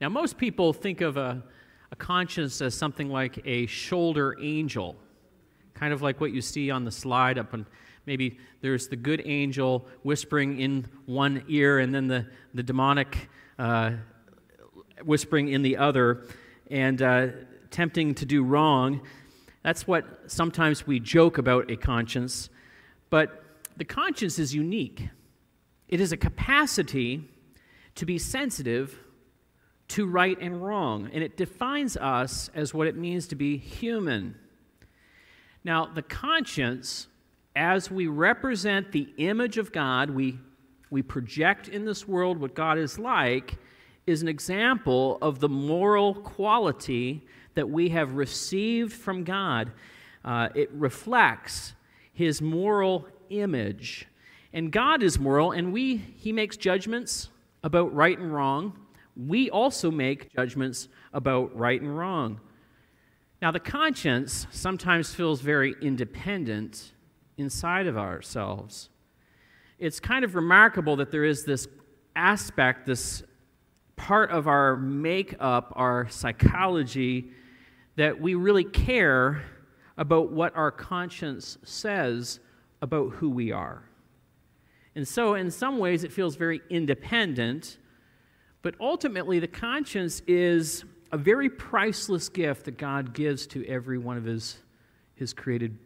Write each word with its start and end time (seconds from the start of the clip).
Now, 0.00 0.08
most 0.08 0.38
people 0.38 0.72
think 0.72 1.00
of 1.00 1.16
a, 1.16 1.42
a 1.90 1.96
conscience 1.96 2.60
as 2.60 2.74
something 2.74 3.08
like 3.08 3.40
a 3.44 3.66
shoulder 3.66 4.36
angel, 4.40 4.96
kind 5.74 5.92
of 5.92 6.02
like 6.02 6.20
what 6.20 6.32
you 6.32 6.40
see 6.40 6.70
on 6.70 6.84
the 6.84 6.90
slide 6.90 7.38
up 7.38 7.52
on 7.52 7.66
maybe 8.06 8.38
there's 8.62 8.88
the 8.88 8.96
good 8.96 9.20
angel 9.26 9.86
whispering 10.02 10.60
in 10.60 10.86
one 11.04 11.44
ear 11.46 11.80
and 11.80 11.94
then 11.94 12.06
the, 12.06 12.26
the 12.54 12.62
demonic 12.62 13.28
uh, 13.58 13.90
whispering 15.04 15.48
in 15.48 15.60
the 15.60 15.76
other 15.76 16.24
and 16.70 17.02
uh, 17.02 17.26
tempting 17.70 18.14
to 18.14 18.24
do 18.24 18.42
wrong. 18.42 19.02
That's 19.62 19.86
what 19.86 20.06
sometimes 20.26 20.86
we 20.86 21.00
joke 21.00 21.36
about 21.36 21.70
a 21.70 21.76
conscience. 21.76 22.48
But 23.10 23.42
the 23.76 23.84
conscience 23.84 24.38
is 24.38 24.54
unique, 24.54 25.08
it 25.88 26.00
is 26.00 26.12
a 26.12 26.16
capacity 26.16 27.28
to 27.94 28.06
be 28.06 28.16
sensitive 28.16 28.98
to 29.88 30.06
right 30.06 30.38
and 30.40 30.62
wrong, 30.62 31.10
and 31.12 31.24
it 31.24 31.36
defines 31.36 31.96
us 31.96 32.50
as 32.54 32.74
what 32.74 32.86
it 32.86 32.96
means 32.96 33.26
to 33.28 33.34
be 33.34 33.56
human. 33.56 34.34
Now, 35.64 35.86
the 35.86 36.02
conscience, 36.02 37.08
as 37.56 37.90
we 37.90 38.06
represent 38.06 38.92
the 38.92 39.08
image 39.16 39.56
of 39.56 39.72
God, 39.72 40.10
we, 40.10 40.38
we 40.90 41.02
project 41.02 41.68
in 41.68 41.86
this 41.86 42.06
world 42.06 42.38
what 42.38 42.54
God 42.54 42.78
is 42.78 42.98
like, 42.98 43.56
is 44.06 44.22
an 44.22 44.28
example 44.28 45.18
of 45.20 45.40
the 45.40 45.48
moral 45.48 46.14
quality 46.14 47.26
that 47.54 47.68
we 47.68 47.88
have 47.88 48.14
received 48.14 48.92
from 48.92 49.24
God. 49.24 49.72
Uh, 50.24 50.48
it 50.54 50.70
reflects 50.72 51.74
his 52.12 52.40
moral 52.40 53.06
image. 53.30 54.06
And 54.52 54.70
God 54.70 55.02
is 55.02 55.18
moral, 55.18 55.52
and 55.52 55.72
we, 55.72 55.96
he 55.96 56.32
makes 56.32 56.56
judgments 56.56 57.28
about 57.62 57.94
right 57.94 58.18
and 58.18 58.32
wrong 58.32 58.78
we 59.18 59.50
also 59.50 59.90
make 59.90 60.32
judgments 60.34 60.88
about 61.12 61.54
right 61.56 61.80
and 61.80 61.98
wrong. 61.98 62.40
Now, 63.42 63.50
the 63.50 63.60
conscience 63.60 64.46
sometimes 64.50 65.12
feels 65.12 65.40
very 65.40 65.74
independent 65.80 66.92
inside 67.36 67.86
of 67.86 67.96
ourselves. 67.96 68.90
It's 69.78 70.00
kind 70.00 70.24
of 70.24 70.34
remarkable 70.34 70.96
that 70.96 71.10
there 71.10 71.24
is 71.24 71.44
this 71.44 71.68
aspect, 72.16 72.86
this 72.86 73.22
part 73.96 74.30
of 74.30 74.46
our 74.46 74.76
makeup, 74.76 75.72
our 75.76 76.08
psychology, 76.08 77.30
that 77.96 78.20
we 78.20 78.34
really 78.34 78.64
care 78.64 79.42
about 79.96 80.30
what 80.30 80.54
our 80.56 80.70
conscience 80.70 81.58
says 81.64 82.38
about 82.80 83.10
who 83.14 83.28
we 83.28 83.50
are. 83.50 83.82
And 84.94 85.06
so, 85.06 85.34
in 85.34 85.50
some 85.50 85.78
ways, 85.78 86.02
it 86.04 86.12
feels 86.12 86.36
very 86.36 86.60
independent 86.70 87.78
but 88.62 88.74
ultimately, 88.80 89.38
the 89.38 89.48
conscience 89.48 90.20
is 90.26 90.84
a 91.12 91.18
very 91.18 91.48
priceless 91.48 92.28
gift 92.28 92.64
that 92.64 92.76
God 92.76 93.14
gives 93.14 93.46
to 93.48 93.66
every 93.66 93.98
one 93.98 94.16
of 94.16 94.24
his, 94.24 94.58
his 95.14 95.32
created 95.32 95.78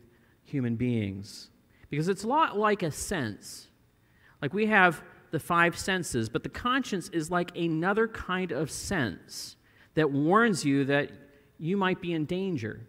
human 0.44 0.76
beings. 0.76 1.50
Because 1.90 2.08
it's 2.08 2.24
a 2.24 2.28
lot 2.28 2.58
like 2.58 2.82
a 2.82 2.90
sense. 2.90 3.68
Like 4.40 4.52
we 4.54 4.66
have 4.66 5.02
the 5.30 5.38
five 5.38 5.78
senses, 5.78 6.28
but 6.28 6.42
the 6.42 6.48
conscience 6.48 7.08
is 7.10 7.30
like 7.30 7.56
another 7.56 8.08
kind 8.08 8.52
of 8.52 8.70
sense 8.70 9.56
that 9.94 10.10
warns 10.10 10.64
you 10.64 10.84
that 10.86 11.10
you 11.58 11.76
might 11.76 12.00
be 12.00 12.12
in 12.12 12.24
danger. 12.24 12.80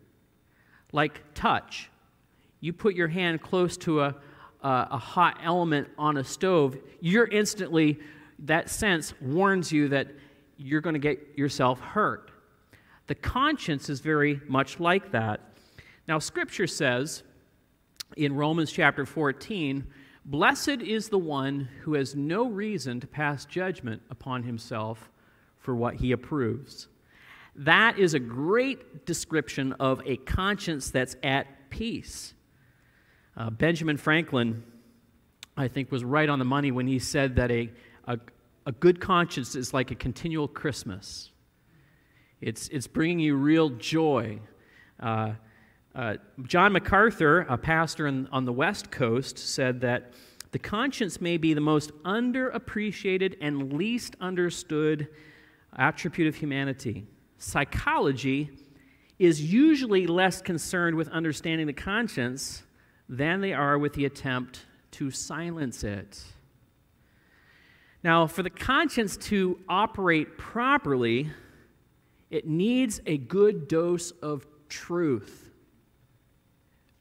Like 0.91 1.21
touch. 1.33 1.89
You 2.59 2.73
put 2.73 2.95
your 2.95 3.09
hand 3.09 3.41
close 3.41 3.77
to 3.77 4.01
a, 4.01 4.15
a, 4.61 4.87
a 4.91 4.97
hot 4.97 5.39
element 5.43 5.89
on 5.97 6.17
a 6.17 6.23
stove, 6.23 6.77
you're 7.01 7.27
instantly 7.27 7.99
that 8.43 8.69
sense 8.69 9.13
warns 9.21 9.71
you 9.71 9.87
that 9.89 10.07
you're 10.57 10.81
going 10.81 10.93
to 10.93 10.99
get 10.99 11.37
yourself 11.37 11.79
hurt. 11.79 12.31
The 13.07 13.15
conscience 13.15 13.89
is 13.89 13.99
very 13.99 14.41
much 14.47 14.79
like 14.79 15.11
that. 15.11 15.41
Now, 16.07 16.19
Scripture 16.19 16.67
says 16.67 17.23
in 18.15 18.35
Romans 18.35 18.71
chapter 18.71 19.05
14, 19.05 19.85
Blessed 20.25 20.81
is 20.81 21.09
the 21.09 21.17
one 21.17 21.67
who 21.81 21.95
has 21.95 22.15
no 22.15 22.47
reason 22.47 22.99
to 23.01 23.07
pass 23.07 23.45
judgment 23.45 24.01
upon 24.09 24.43
himself 24.43 25.09
for 25.57 25.75
what 25.75 25.95
he 25.95 26.11
approves. 26.13 26.87
That 27.55 27.99
is 27.99 28.13
a 28.13 28.19
great 28.19 29.05
description 29.05 29.73
of 29.73 30.01
a 30.05 30.17
conscience 30.17 30.89
that's 30.91 31.15
at 31.23 31.69
peace. 31.69 32.33
Uh, 33.35 33.49
Benjamin 33.49 33.97
Franklin, 33.97 34.63
I 35.57 35.67
think, 35.67 35.91
was 35.91 36.03
right 36.03 36.29
on 36.29 36.39
the 36.39 36.45
money 36.45 36.71
when 36.71 36.87
he 36.87 36.99
said 36.99 37.35
that 37.35 37.51
a, 37.51 37.69
a, 38.07 38.17
a 38.65 38.71
good 38.71 38.99
conscience 38.99 39.55
is 39.55 39.73
like 39.73 39.91
a 39.91 39.95
continual 39.95 40.47
Christmas. 40.47 41.31
It's, 42.41 42.67
it's 42.69 42.87
bringing 42.87 43.19
you 43.19 43.35
real 43.35 43.69
joy. 43.69 44.39
Uh, 44.99 45.33
uh, 45.95 46.15
John 46.43 46.73
MacArthur, 46.73 47.41
a 47.41 47.57
pastor 47.57 48.07
in, 48.07 48.27
on 48.31 48.45
the 48.45 48.53
West 48.53 48.91
Coast, 48.91 49.37
said 49.37 49.81
that 49.81 50.13
the 50.51 50.59
conscience 50.59 51.19
may 51.19 51.37
be 51.37 51.53
the 51.53 51.61
most 51.61 51.91
underappreciated 52.03 53.35
and 53.41 53.73
least 53.73 54.15
understood 54.21 55.07
attribute 55.75 56.27
of 56.27 56.35
humanity. 56.35 57.05
Psychology 57.37 58.51
is 59.19 59.41
usually 59.41 60.07
less 60.07 60.41
concerned 60.41 60.95
with 60.95 61.07
understanding 61.09 61.67
the 61.67 61.73
conscience 61.73 62.63
than 63.09 63.41
they 63.41 63.53
are 63.53 63.77
with 63.77 63.93
the 63.93 64.05
attempt 64.05 64.65
to 64.91 65.11
silence 65.11 65.83
it. 65.83 66.23
Now, 68.03 68.27
for 68.27 68.43
the 68.43 68.49
conscience 68.49 69.15
to 69.17 69.59
operate 69.69 70.37
properly, 70.37 71.29
it 72.29 72.45
needs 72.45 72.99
a 73.05 73.17
good 73.17 73.67
dose 73.69 74.11
of 74.11 74.45
truth. 74.67 75.51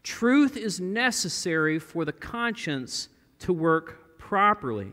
Truth 0.05 0.57
is 0.57 0.81
necessary 0.81 1.79
for 1.79 2.05
the 2.05 2.13
conscience 2.13 3.09
to 3.41 3.53
work 3.53 4.19
properly. 4.19 4.93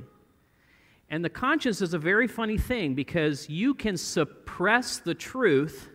And 1.12 1.24
the 1.24 1.30
conscience 1.30 1.82
is 1.82 1.94
a 1.94 2.00
very 2.00 2.28
funny 2.28 2.58
thing 2.58 2.96
because 2.96 3.50
you 3.50 3.74
can 3.74 3.98
suppress 3.98 4.98
the 4.98 5.16
truth 5.16 5.90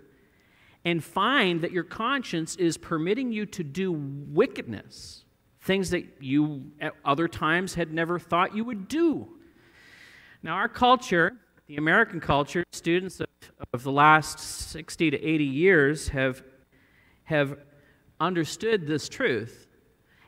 and 0.84 1.02
find 1.02 1.60
that 1.62 1.72
your 1.72 1.84
conscience 1.84 2.56
is 2.56 2.76
permitting 2.76 3.32
you 3.32 3.46
to 3.46 3.64
do 3.64 3.92
wickedness, 3.92 5.24
things 5.60 5.90
that 5.90 6.04
you 6.20 6.70
at 6.80 6.92
other 7.04 7.26
times 7.26 7.74
had 7.74 7.92
never 7.92 8.18
thought 8.18 8.54
you 8.54 8.64
would 8.64 8.86
do. 8.86 9.28
Now, 10.44 10.56
our 10.56 10.68
culture, 10.68 11.32
the 11.68 11.78
American 11.78 12.20
culture, 12.20 12.64
students 12.70 13.18
of, 13.18 13.28
of 13.72 13.82
the 13.82 13.90
last 13.90 14.38
60 14.38 15.12
to 15.12 15.24
80 15.24 15.42
years 15.42 16.08
have, 16.08 16.42
have 17.22 17.56
understood 18.20 18.86
this 18.86 19.08
truth. 19.08 19.66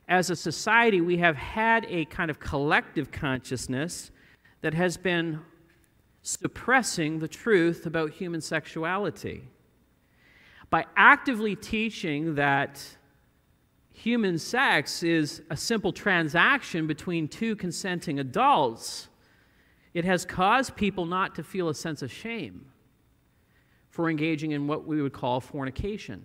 As 0.09 0.31
a 0.31 0.37
society, 0.37 1.03
we 1.03 1.19
have 1.19 1.37
had 1.37 1.85
a 1.91 2.07
kind 2.07 2.31
of 2.31 2.41
collective 2.41 3.13
consciousness 3.13 4.11
that 4.63 4.73
has 4.73 4.97
been 4.97 5.39
suppressing 6.23 7.19
the 7.19 7.29
truth 7.29 7.85
about 7.85 8.11
human 8.11 8.41
sexuality. 8.41 9.45
By 10.71 10.87
actively 10.97 11.55
teaching 11.55 12.37
that 12.37 12.83
human 13.93 14.39
sex 14.39 15.03
is 15.03 15.43
a 15.51 15.59
simple 15.59 15.93
transaction 15.93 16.87
between 16.87 17.29
two 17.29 17.55
consenting 17.55 18.19
adults, 18.19 19.09
it 19.97 20.05
has 20.05 20.27
caused 20.27 20.77
people 20.77 21.07
not 21.07 21.35
to 21.37 21.43
feel 21.43 21.71
a 21.71 21.75
sense 21.75 22.03
of 22.03 22.13
shame 22.13 22.67
for 23.89 24.11
engaging 24.11 24.51
in 24.51 24.67
what 24.67 24.87
we 24.87 25.01
would 25.01 25.15
call 25.15 25.41
fornication. 25.41 26.23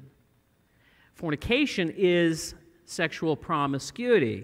Fornication 1.14 1.90
is 1.96 2.54
sexual 2.84 3.38
promiscuity. 3.38 4.44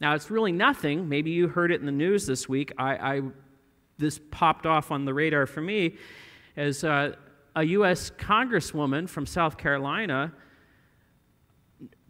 Now, 0.00 0.14
it's 0.14 0.30
really 0.30 0.52
nothing. 0.52 1.06
Maybe 1.06 1.32
you 1.32 1.48
heard 1.48 1.70
it 1.70 1.80
in 1.80 1.84
the 1.84 1.92
news 1.92 2.26
this 2.26 2.48
week. 2.48 2.72
I, 2.78 3.16
I 3.16 3.20
this 3.98 4.18
popped 4.30 4.64
off 4.64 4.90
on 4.90 5.04
the 5.04 5.12
radar 5.12 5.44
for 5.44 5.60
me 5.60 5.96
as 6.56 6.82
uh, 6.82 7.14
a 7.56 7.62
U.S. 7.62 8.10
Congresswoman 8.18 9.06
from 9.06 9.26
South 9.26 9.58
Carolina 9.58 10.32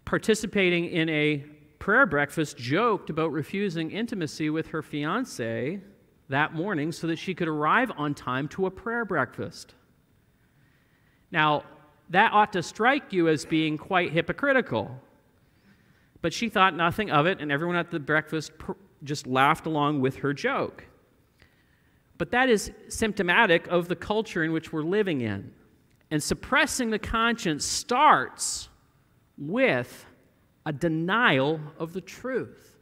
participating 0.05 0.85
in 0.85 1.09
a 1.09 1.39
prayer 1.81 2.07
breakfast 2.07 2.57
joked 2.57 3.11
about 3.11 3.33
refusing 3.33 3.91
intimacy 3.91 4.49
with 4.49 4.69
her 4.69 4.81
fiance 4.81 5.83
that 6.29 6.55
morning 6.55 6.93
so 6.93 7.07
that 7.07 7.19
she 7.19 7.35
could 7.35 7.49
arrive 7.49 7.91
on 7.97 8.15
time 8.15 8.49
to 8.49 8.67
a 8.67 8.71
prayer 8.71 9.05
breakfast. 9.05 9.75
Now, 11.31 11.65
that 12.11 12.33
ought 12.33 12.53
to 12.53 12.63
strike 12.63 13.13
you 13.13 13.29
as 13.29 13.45
being 13.45 13.77
quite 13.77 14.13
hypocritical. 14.13 15.01
But 16.23 16.33
she 16.33 16.49
thought 16.49 16.75
nothing 16.75 17.11
of 17.11 17.27
it, 17.27 17.41
and 17.41 17.53
everyone 17.53 17.77
at 17.77 17.91
the 17.91 18.01
breakfast 18.01 18.53
just 19.05 19.27
laughed 19.27 19.67
along 19.67 20.01
with 20.01 20.17
her 20.17 20.33
joke. 20.33 20.85
But 22.19 22.31
that 22.31 22.49
is 22.49 22.73
symptomatic 22.89 23.67
of 23.69 23.89
the 23.89 23.97
culture 23.97 24.43
in 24.43 24.53
which 24.53 24.73
we're 24.73 24.83
living 24.83 25.21
in. 25.21 25.53
And 26.11 26.23
suppressing 26.23 26.91
the 26.91 26.99
conscience 26.99 27.65
starts 27.65 28.69
with 29.37 30.07
a 30.65 30.73
denial 30.73 31.61
of 31.79 31.93
the 31.93 32.01
truth. 32.01 32.77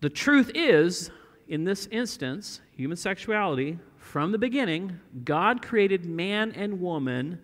The 0.00 0.10
truth 0.10 0.50
is 0.54 1.10
in 1.50 1.64
this 1.64 1.88
instance, 1.88 2.60
human 2.76 2.96
sexuality 2.96 3.76
from 3.98 4.30
the 4.30 4.38
beginning, 4.38 5.00
God 5.24 5.60
created 5.60 6.06
man 6.06 6.52
and 6.52 6.80
woman 6.80 7.40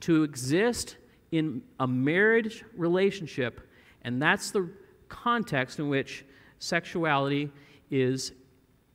to 0.00 0.22
exist 0.22 0.98
in 1.32 1.62
a 1.80 1.86
marriage 1.86 2.62
relationship, 2.76 3.62
and 4.02 4.20
that's 4.20 4.50
the 4.50 4.70
context 5.08 5.78
in 5.78 5.88
which 5.88 6.26
sexuality 6.58 7.50
is 7.90 8.32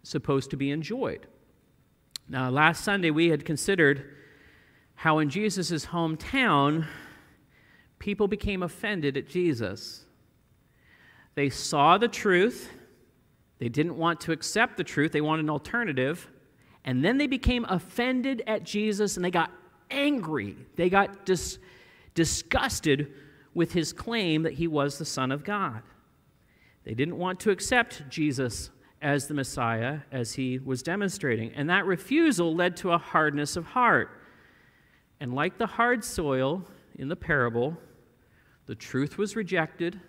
supposed 0.03 0.51
to 0.51 0.57
be 0.57 0.69
enjoyed. 0.69 1.25
Now, 2.29 2.51
last 2.51 2.83
Sunday 2.83 3.09
we 3.09 3.29
had 3.29 3.45
considered 3.45 4.05
how 4.93 5.17
in 5.17 5.31
Jesus' 5.31 5.87
hometown, 5.87 6.85
people 7.97 8.27
became 8.27 8.61
offended 8.61 9.17
at 9.17 9.27
Jesus. 9.27 10.05
They 11.33 11.49
saw 11.49 11.97
the 11.97 12.07
truth, 12.07 12.69
they 13.63 13.69
didn't 13.69 13.95
want 13.95 14.19
to 14.19 14.33
accept 14.33 14.75
the 14.75 14.83
truth, 14.83 15.13
they 15.13 15.21
wanted 15.21 15.43
an 15.43 15.49
alternative, 15.49 16.27
and 16.83 17.01
then 17.01 17.17
they 17.17 17.27
became 17.27 17.63
offended 17.69 18.43
at 18.45 18.65
Jesus 18.65 19.15
and 19.15 19.23
they 19.23 19.31
got 19.31 19.51
angry. 19.89 20.57
They 20.75 20.89
got 20.89 21.25
dis- 21.25 21.59
disgusted 22.13 23.13
with 23.53 23.71
his 23.71 23.93
claim 23.93 24.43
that 24.43 24.51
he 24.51 24.67
was 24.67 24.97
the 24.97 25.05
Son 25.05 25.31
of 25.31 25.45
God. 25.45 25.81
They 26.83 26.93
didn't 26.93 27.17
want 27.17 27.39
to 27.39 27.51
accept 27.51 28.03
Jesus 28.09 28.69
as 29.01 29.27
the 29.27 29.33
Messiah 29.33 29.99
as 30.11 30.33
he 30.33 30.59
was 30.59 30.83
demonstrating. 30.83 31.53
And 31.53 31.69
that 31.69 31.85
refusal 31.85 32.53
led 32.53 32.75
to 32.77 32.91
a 32.91 32.97
hardness 32.97 33.55
of 33.55 33.67
heart. 33.67 34.09
And 35.21 35.33
like 35.33 35.57
the 35.57 35.67
hard 35.67 36.03
soil 36.03 36.65
in 36.95 37.07
the 37.07 37.15
parable, 37.15 37.77
the 38.65 38.75
truth 38.75 39.17
was 39.17 39.37
rejected, 39.37 40.01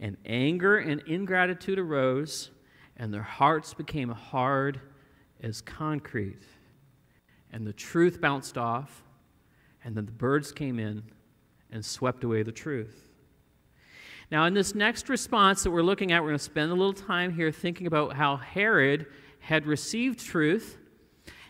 and 0.00 0.16
anger 0.24 0.78
and 0.78 1.02
ingratitude 1.06 1.78
arose, 1.78 2.50
and 3.00 3.12
their 3.14 3.22
hearts 3.22 3.72
became 3.72 4.10
hard 4.10 4.78
as 5.42 5.62
concrete. 5.62 6.42
And 7.50 7.66
the 7.66 7.72
truth 7.72 8.20
bounced 8.20 8.58
off, 8.58 9.02
and 9.82 9.96
then 9.96 10.04
the 10.04 10.12
birds 10.12 10.52
came 10.52 10.78
in 10.78 11.02
and 11.72 11.82
swept 11.82 12.24
away 12.24 12.42
the 12.42 12.52
truth. 12.52 13.08
Now, 14.30 14.44
in 14.44 14.52
this 14.52 14.74
next 14.74 15.08
response 15.08 15.62
that 15.62 15.70
we're 15.70 15.82
looking 15.82 16.12
at, 16.12 16.20
we're 16.20 16.28
going 16.28 16.38
to 16.38 16.44
spend 16.44 16.70
a 16.70 16.74
little 16.74 16.92
time 16.92 17.32
here 17.32 17.50
thinking 17.50 17.86
about 17.86 18.16
how 18.16 18.36
Herod 18.36 19.06
had 19.38 19.66
received 19.66 20.20
truth, 20.20 20.76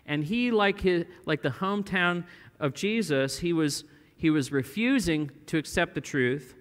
and 0.07 0.23
he, 0.23 0.53
like, 0.53 0.81
his, 0.81 1.05
like 1.27 1.43
the 1.43 1.51
hometown 1.51 2.25
of 2.61 2.75
Jesus, 2.75 3.41
he 3.41 3.53
was, 3.53 3.83
he 4.17 4.31
was 4.31 4.53
refusing 4.53 5.33
to 5.47 5.59
accept 5.59 5.97
the 5.97 6.01
truth. 6.01 6.55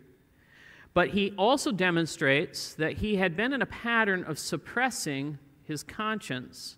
But 0.99 1.11
he 1.11 1.31
also 1.37 1.71
demonstrates 1.71 2.73
that 2.73 2.97
he 2.97 3.15
had 3.15 3.37
been 3.37 3.53
in 3.53 3.61
a 3.61 3.65
pattern 3.65 4.25
of 4.25 4.37
suppressing 4.37 5.39
his 5.63 5.81
conscience 5.81 6.75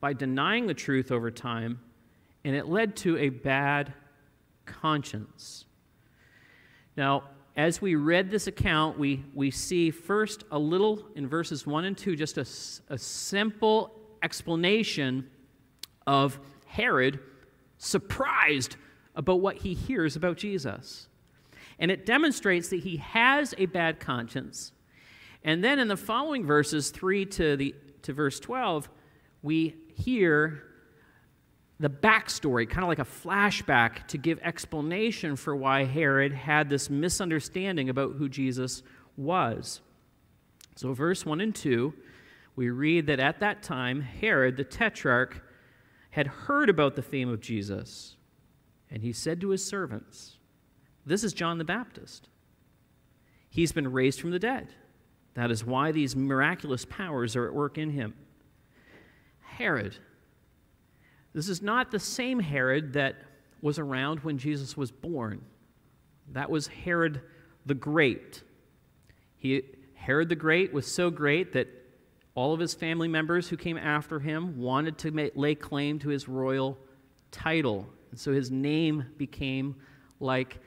by 0.00 0.12
denying 0.12 0.66
the 0.66 0.74
truth 0.74 1.12
over 1.12 1.30
time, 1.30 1.78
and 2.42 2.56
it 2.56 2.66
led 2.66 2.96
to 2.96 3.16
a 3.16 3.28
bad 3.28 3.92
conscience. 4.66 5.66
Now, 6.96 7.28
as 7.56 7.80
we 7.80 7.94
read 7.94 8.28
this 8.28 8.48
account, 8.48 8.98
we, 8.98 9.22
we 9.34 9.52
see 9.52 9.92
first 9.92 10.42
a 10.50 10.58
little 10.58 11.06
in 11.14 11.28
verses 11.28 11.64
1 11.64 11.84
and 11.84 11.96
2, 11.96 12.16
just 12.16 12.38
a, 12.38 12.92
a 12.92 12.98
simple 12.98 13.94
explanation 14.20 15.30
of 16.08 16.40
Herod 16.66 17.20
surprised 17.78 18.74
about 19.14 19.40
what 19.40 19.58
he 19.58 19.74
hears 19.74 20.16
about 20.16 20.38
Jesus. 20.38 21.06
And 21.80 21.90
it 21.90 22.06
demonstrates 22.06 22.68
that 22.68 22.80
he 22.80 22.98
has 22.98 23.54
a 23.58 23.66
bad 23.66 23.98
conscience. 23.98 24.72
And 25.42 25.64
then 25.64 25.78
in 25.78 25.88
the 25.88 25.96
following 25.96 26.46
verses, 26.46 26.90
3 26.90 27.26
to, 27.26 27.56
the, 27.56 27.74
to 28.02 28.12
verse 28.12 28.38
12, 28.38 28.88
we 29.42 29.74
hear 29.94 30.62
the 31.80 31.88
backstory, 31.88 32.68
kind 32.68 32.82
of 32.82 32.88
like 32.88 32.98
a 32.98 33.04
flashback 33.04 34.06
to 34.08 34.18
give 34.18 34.38
explanation 34.42 35.34
for 35.34 35.56
why 35.56 35.84
Herod 35.84 36.32
had 36.32 36.68
this 36.68 36.90
misunderstanding 36.90 37.88
about 37.88 38.16
who 38.16 38.28
Jesus 38.28 38.82
was. 39.16 39.80
So, 40.76 40.92
verse 40.92 41.24
1 41.24 41.40
and 41.40 41.54
2, 41.54 41.94
we 42.54 42.68
read 42.68 43.06
that 43.06 43.18
at 43.18 43.40
that 43.40 43.62
time, 43.62 44.02
Herod 44.02 44.58
the 44.58 44.64
tetrarch 44.64 45.42
had 46.10 46.26
heard 46.26 46.68
about 46.68 46.96
the 46.96 47.02
fame 47.02 47.30
of 47.30 47.40
Jesus, 47.40 48.16
and 48.90 49.02
he 49.02 49.12
said 49.12 49.40
to 49.40 49.48
his 49.48 49.64
servants, 49.64 50.36
This 51.06 51.24
is 51.24 51.32
John 51.32 51.58
the 51.58 51.64
Baptist. 51.64 52.28
He's 53.48 53.72
been 53.72 53.90
raised 53.90 54.20
from 54.20 54.30
the 54.30 54.38
dead. 54.38 54.68
That 55.34 55.50
is 55.50 55.64
why 55.64 55.92
these 55.92 56.14
miraculous 56.14 56.84
powers 56.84 57.36
are 57.36 57.46
at 57.46 57.54
work 57.54 57.78
in 57.78 57.90
him. 57.90 58.14
Herod, 59.40 59.96
this 61.32 61.48
is 61.48 61.62
not 61.62 61.90
the 61.90 61.98
same 61.98 62.40
Herod 62.40 62.94
that 62.94 63.16
was 63.62 63.78
around 63.78 64.20
when 64.20 64.38
Jesus 64.38 64.76
was 64.76 64.90
born. 64.90 65.42
That 66.32 66.50
was 66.50 66.66
Herod 66.66 67.20
the 67.66 67.74
Great. 67.74 68.42
He, 69.36 69.62
Herod 69.94 70.28
the 70.28 70.36
Great 70.36 70.72
was 70.72 70.86
so 70.86 71.10
great 71.10 71.52
that 71.52 71.68
all 72.34 72.54
of 72.54 72.60
his 72.60 72.74
family 72.74 73.08
members 73.08 73.48
who 73.48 73.56
came 73.56 73.76
after 73.76 74.18
him 74.18 74.58
wanted 74.58 74.96
to 74.98 75.30
lay 75.34 75.54
claim 75.54 75.98
to 75.98 76.08
his 76.08 76.28
royal 76.28 76.78
title. 77.30 77.86
And 78.10 78.18
so 78.18 78.32
his 78.32 78.50
name 78.50 79.04
became 79.18 79.76
like 80.20 80.58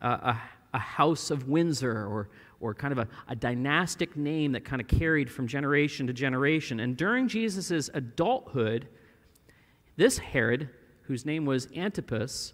a, 0.00 0.40
a, 0.72 0.78
house 0.78 1.30
of 1.30 1.48
Windsor 1.48 2.06
or, 2.06 2.28
or 2.60 2.74
kind 2.74 2.92
of 2.92 2.98
a, 2.98 3.08
a 3.28 3.36
dynastic 3.36 4.16
name 4.16 4.52
that 4.52 4.64
kind 4.64 4.80
of 4.80 4.88
carried 4.88 5.30
from 5.30 5.46
generation 5.46 6.06
to 6.06 6.12
generation. 6.12 6.80
And 6.80 6.96
during 6.96 7.28
Jesus' 7.28 7.88
adulthood, 7.94 8.88
this 9.96 10.18
Herod, 10.18 10.68
whose 11.02 11.24
name 11.24 11.46
was 11.46 11.68
Antipas, 11.74 12.52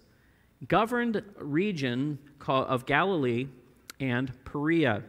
governed 0.67 1.17
a 1.17 1.43
region 1.43 2.17
of 2.47 2.85
Galilee 2.85 3.47
and 3.99 4.31
Perea. 4.45 5.03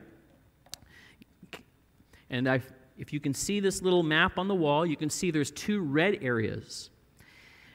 And 2.30 2.48
i 2.48 2.60
if 2.96 3.12
you 3.12 3.20
can 3.20 3.34
see 3.34 3.60
this 3.60 3.82
little 3.82 4.02
map 4.02 4.38
on 4.38 4.48
the 4.48 4.54
wall, 4.54 4.86
you 4.86 4.96
can 4.96 5.10
see 5.10 5.30
there's 5.30 5.50
two 5.50 5.80
red 5.80 6.18
areas. 6.22 6.90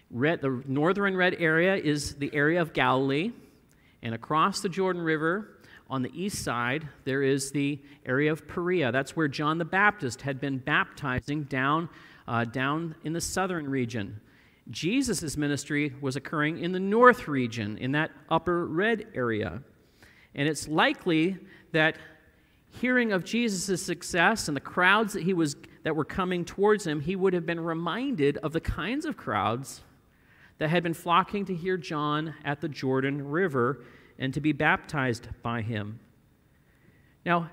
Red, 0.09 0.41
the 0.41 0.63
northern 0.65 1.15
red 1.15 1.35
area 1.39 1.75
is 1.75 2.15
the 2.15 2.33
area 2.33 2.61
of 2.61 2.73
Galilee, 2.73 3.31
and 4.01 4.15
across 4.15 4.61
the 4.61 4.69
Jordan 4.69 5.01
River 5.01 5.57
on 5.89 6.01
the 6.01 6.11
east 6.13 6.43
side, 6.43 6.87
there 7.03 7.23
is 7.23 7.51
the 7.51 7.79
area 8.05 8.31
of 8.31 8.47
Perea. 8.47 8.91
That's 8.91 9.15
where 9.15 9.27
John 9.27 9.57
the 9.57 9.65
Baptist 9.65 10.21
had 10.21 10.39
been 10.39 10.59
baptizing 10.59 11.43
down, 11.43 11.89
uh, 12.27 12.45
down 12.45 12.95
in 13.03 13.13
the 13.13 13.21
southern 13.21 13.67
region. 13.67 14.21
Jesus' 14.69 15.35
ministry 15.35 15.95
was 15.99 16.15
occurring 16.15 16.59
in 16.59 16.71
the 16.71 16.79
north 16.79 17.27
region, 17.27 17.77
in 17.79 17.91
that 17.93 18.11
upper 18.29 18.67
red 18.67 19.07
area. 19.15 19.61
And 20.35 20.47
it's 20.47 20.67
likely 20.67 21.37
that 21.71 21.97
hearing 22.69 23.11
of 23.11 23.23
Jesus' 23.23 23.81
success 23.81 24.47
and 24.47 24.55
the 24.55 24.61
crowds 24.61 25.13
that, 25.13 25.23
he 25.23 25.33
was, 25.33 25.55
that 25.83 25.95
were 25.95 26.05
coming 26.05 26.45
towards 26.45 26.85
him, 26.85 27.01
he 27.01 27.15
would 27.15 27.33
have 27.33 27.47
been 27.47 27.59
reminded 27.59 28.37
of 28.37 28.53
the 28.53 28.61
kinds 28.61 29.05
of 29.05 29.17
crowds 29.17 29.81
that 30.59 30.69
had 30.69 30.83
been 30.83 30.93
flocking 30.93 31.45
to 31.45 31.55
hear 31.55 31.77
John 31.77 32.35
at 32.45 32.61
the 32.61 32.69
Jordan 32.69 33.27
River 33.27 33.81
and 34.19 34.33
to 34.33 34.41
be 34.41 34.51
baptized 34.51 35.29
by 35.41 35.61
him. 35.61 35.99
Now, 37.25 37.49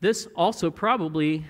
this 0.00 0.26
also 0.34 0.70
probably 0.70 1.46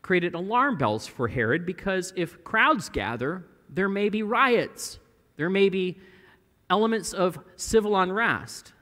created 0.00 0.34
alarm 0.34 0.78
bells 0.78 1.06
for 1.06 1.28
Herod 1.28 1.66
because 1.66 2.12
if 2.16 2.42
crowds 2.42 2.88
gather, 2.88 3.44
there 3.68 3.88
may 3.88 4.08
be 4.08 4.22
riots, 4.22 4.98
there 5.36 5.50
may 5.50 5.68
be 5.68 5.98
elements 6.70 7.12
of 7.12 7.38
civil 7.56 7.96
unrest. 7.96 8.72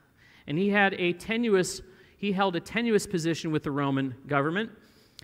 And 0.46 0.56
he 0.56 0.70
had 0.70 0.94
a 0.94 1.12
tenuous, 1.14 1.80
he 2.16 2.32
held 2.32 2.56
a 2.56 2.60
tenuous 2.60 3.06
position 3.06 3.50
with 3.50 3.62
the 3.62 3.70
Roman 3.70 4.14
government, 4.26 4.70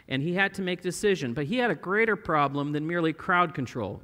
and 0.09 0.23
he 0.23 0.35
had 0.35 0.52
to 0.54 0.62
make 0.62 0.80
a 0.80 0.83
decision. 0.83 1.33
But 1.33 1.47
he 1.47 1.56
had 1.59 1.71
a 1.71 1.75
greater 1.75 2.16
problem 2.16 2.73
than 2.73 2.87
merely 2.87 3.12
crowd 3.12 3.54
control. 3.54 4.02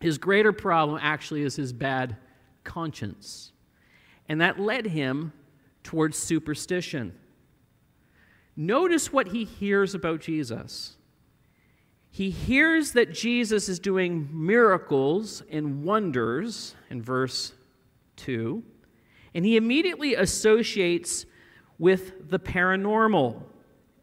His 0.00 0.18
greater 0.18 0.52
problem 0.52 0.98
actually 1.02 1.42
is 1.42 1.54
his 1.56 1.72
bad 1.72 2.16
conscience. 2.64 3.52
And 4.28 4.40
that 4.40 4.58
led 4.58 4.86
him 4.86 5.32
towards 5.82 6.18
superstition. 6.18 7.18
Notice 8.56 9.12
what 9.12 9.28
he 9.28 9.44
hears 9.44 9.94
about 9.94 10.20
Jesus. 10.20 10.96
He 12.10 12.30
hears 12.30 12.92
that 12.92 13.12
Jesus 13.12 13.68
is 13.68 13.80
doing 13.80 14.28
miracles 14.32 15.42
and 15.50 15.82
wonders 15.82 16.76
in 16.88 17.02
verse 17.02 17.52
2, 18.16 18.62
and 19.34 19.44
he 19.44 19.56
immediately 19.56 20.14
associates 20.14 21.26
with 21.78 22.30
the 22.30 22.38
paranormal 22.38 23.42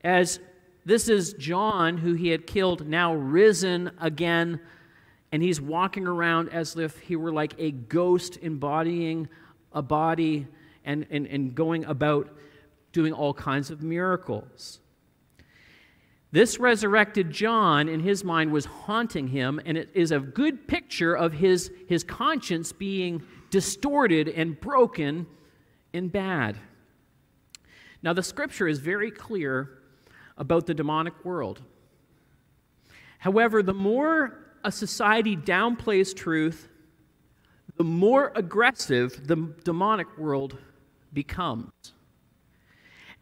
as 0.04 0.40
this 0.84 1.08
is 1.08 1.34
John, 1.34 1.98
who 1.98 2.14
he 2.14 2.30
had 2.30 2.48
killed, 2.48 2.88
now 2.88 3.14
risen 3.14 3.92
again, 4.00 4.60
and 5.32 5.42
he's 5.42 5.62
walking 5.62 6.08
around 6.08 6.50
as 6.50 6.76
if 6.76 7.00
he 7.00 7.16
were 7.16 7.32
like 7.32 7.54
a 7.58 7.72
ghost 7.72 8.38
embodying 8.42 9.30
a 9.74 9.82
body 9.82 10.48
and, 10.86 11.06
and, 11.10 11.28
and 11.28 11.56
going 11.56 11.86
about 11.86 12.30
doing 12.92 13.14
all 13.14 13.34
kinds 13.34 13.72
of 13.72 13.82
miracles. 13.82 14.80
This 16.32 16.60
resurrected 16.60 17.30
John, 17.30 17.90
in 17.90 18.00
his 18.00 18.24
mind, 18.24 18.52
was 18.52 18.66
haunting 18.66 19.28
him, 19.28 19.60
and 19.66 19.78
it 19.78 19.90
is 19.94 20.12
a 20.12 20.20
good 20.20 20.68
picture 20.68 21.14
of 21.14 21.34
his, 21.34 21.72
his 21.88 22.04
conscience 22.04 22.72
being 22.72 23.22
distorted 23.50 24.30
and 24.30 24.60
broken 24.60 25.28
and 25.94 26.10
bad. 26.10 26.58
Now, 28.02 28.14
the 28.14 28.24
scripture 28.24 28.68
is 28.68 28.80
very 28.80 29.12
clear 29.12 29.80
about 30.38 30.66
the 30.66 30.74
demonic 30.74 31.26
world. 31.26 31.62
However, 33.20 33.62
the 33.62 33.74
more 33.74 34.40
a 34.64 34.72
society 34.72 35.36
downplays 35.36 36.16
truth, 36.16 36.70
the 37.82 37.86
more 37.86 38.32
aggressive 38.36 39.26
the 39.26 39.36
demonic 39.64 40.16
world 40.16 40.56
becomes. 41.14 41.72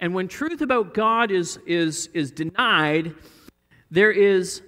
And 0.02 0.14
when 0.14 0.28
truth 0.28 0.60
about 0.60 0.94
God 0.94 1.32
is, 1.32 1.58
is, 1.66 2.08
is 2.08 2.30
denied, 2.30 3.16
there 3.90 4.12
is 4.12 4.62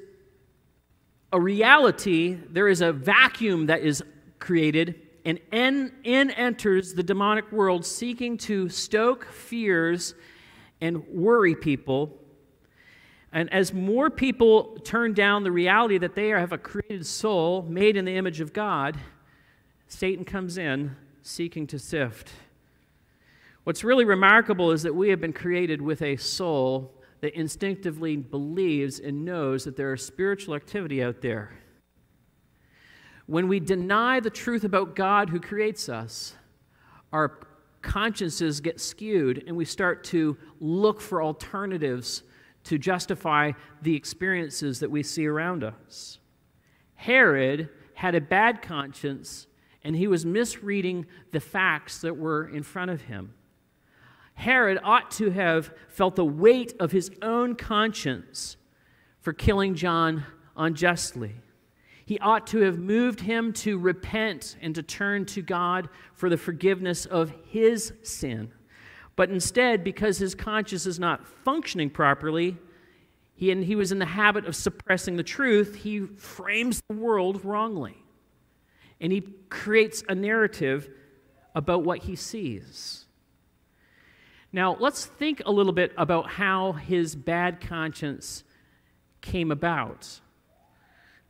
a 1.34 1.42
reality, 1.42 2.38
there 2.50 2.70
is 2.70 2.80
a 2.80 2.94
vacuum 2.94 3.66
that 3.66 3.82
is 3.82 4.02
created, 4.40 4.96
and 5.26 5.42
in, 5.52 5.92
in 6.06 6.32
enters 6.32 6.94
the 6.94 7.04
demonic 7.04 7.52
world 7.52 7.86
seeking 7.86 8.38
to 8.38 8.70
stoke 8.70 9.26
fears 9.26 10.16
and 10.80 11.06
worry 11.10 11.54
people. 11.54 12.18
And 13.34 13.52
as 13.52 13.74
more 13.74 14.10
people 14.10 14.78
turn 14.86 15.14
down 15.14 15.44
the 15.44 15.52
reality 15.52 15.98
that 15.98 16.16
they 16.16 16.30
have 16.30 16.54
a 16.54 16.58
created 16.58 17.06
soul 17.06 17.64
made 17.64 17.98
in 17.98 18.06
the 18.06 18.16
image 18.16 18.40
of 18.40 18.54
God, 18.54 18.98
Satan 19.92 20.24
comes 20.24 20.58
in 20.58 20.96
seeking 21.22 21.68
to 21.68 21.78
sift. 21.78 22.32
What's 23.66 23.84
really 23.84 24.06
remarkable 24.06 24.72
is 24.72 24.84
that 24.84 24.96
we 24.96 25.10
have 25.10 25.20
been 25.20 25.34
created 25.34 25.82
with 25.82 26.02
a 26.02 26.16
soul 26.16 26.94
that 27.20 27.38
instinctively 27.38 28.16
believes 28.16 29.00
and 29.00 29.26
knows 29.26 29.66
that 29.66 29.76
there 29.76 29.94
is 29.94 30.04
spiritual 30.04 30.56
activity 30.56 31.04
out 31.04 31.22
there. 31.22 31.60
When 33.28 33.50
we 33.50 33.60
deny 33.60 34.22
the 34.22 34.30
truth 34.30 34.64
about 34.64 34.96
God 34.96 35.30
who 35.30 35.42
creates 35.42 35.90
us, 35.90 36.36
our 37.12 37.40
consciences 37.82 38.62
get 38.62 38.80
skewed 38.80 39.44
and 39.46 39.58
we 39.58 39.66
start 39.66 40.06
to 40.06 40.38
look 40.62 41.02
for 41.02 41.22
alternatives 41.22 42.24
to 42.64 42.78
justify 42.78 43.52
the 43.82 43.96
experiences 43.96 44.80
that 44.80 44.90
we 44.90 45.04
see 45.04 45.28
around 45.28 45.66
us. 45.66 46.18
Herod 46.96 47.70
had 47.94 48.16
a 48.16 48.22
bad 48.22 48.62
conscience 48.62 49.48
and 49.84 49.96
he 49.96 50.08
was 50.08 50.26
misreading 50.26 51.06
the 51.32 51.40
facts 51.40 52.00
that 52.00 52.18
were 52.18 52.48
in 52.48 52.64
front 52.64 52.92
of 52.92 53.02
him. 53.02 53.34
Herod 54.34 54.80
ought 54.84 55.12
to 55.12 55.30
have 55.32 55.74
felt 55.90 56.16
the 56.16 56.26
weight 56.26 56.74
of 56.80 56.92
his 56.92 57.12
own 57.22 57.56
conscience 57.56 58.58
for 59.20 59.34
killing 59.34 59.76
John 59.76 60.26
unjustly. 60.56 61.36
He 62.06 62.20
ought 62.20 62.48
to 62.48 62.60
have 62.60 62.80
moved 62.80 63.22
him 63.22 63.54
to 63.54 63.78
repent 63.78 64.58
and 64.62 64.74
to 64.76 64.84
turn 64.84 65.26
to 65.28 65.42
God 65.42 65.90
for 66.14 66.30
the 66.30 66.38
forgiveness 66.38 67.06
of 67.06 67.34
his 67.46 67.94
sin. 68.04 68.52
But 69.16 69.30
instead, 69.30 69.84
because 69.84 70.18
his 70.18 70.36
conscience 70.36 70.86
is 70.86 71.00
not 71.00 71.28
functioning 71.28 71.90
properly, 71.90 72.58
he, 73.36 73.52
and 73.52 73.64
he 73.64 73.76
was 73.76 73.92
in 73.92 74.00
the 74.00 74.06
habit 74.06 74.46
of 74.46 74.56
suppressing 74.56 75.16
the 75.16 75.24
truth, 75.24 75.76
he 75.76 76.02
frames 76.18 76.82
the 76.90 76.96
world 76.96 77.44
wrongly. 77.46 78.04
And 79.02 79.12
he 79.12 79.22
creates 79.50 80.04
a 80.08 80.16
narrative 80.16 80.90
about 81.54 81.84
what 81.84 82.00
he 82.00 82.16
sees. 82.16 83.06
Now, 84.54 84.78
let's 84.80 85.06
think 85.06 85.42
a 85.46 85.52
little 85.52 85.74
bit 85.74 85.92
about 85.98 86.30
how 86.30 86.74
his 86.74 87.16
bad 87.16 87.60
conscience 87.60 88.44
came 89.22 89.52
about. 89.52 90.22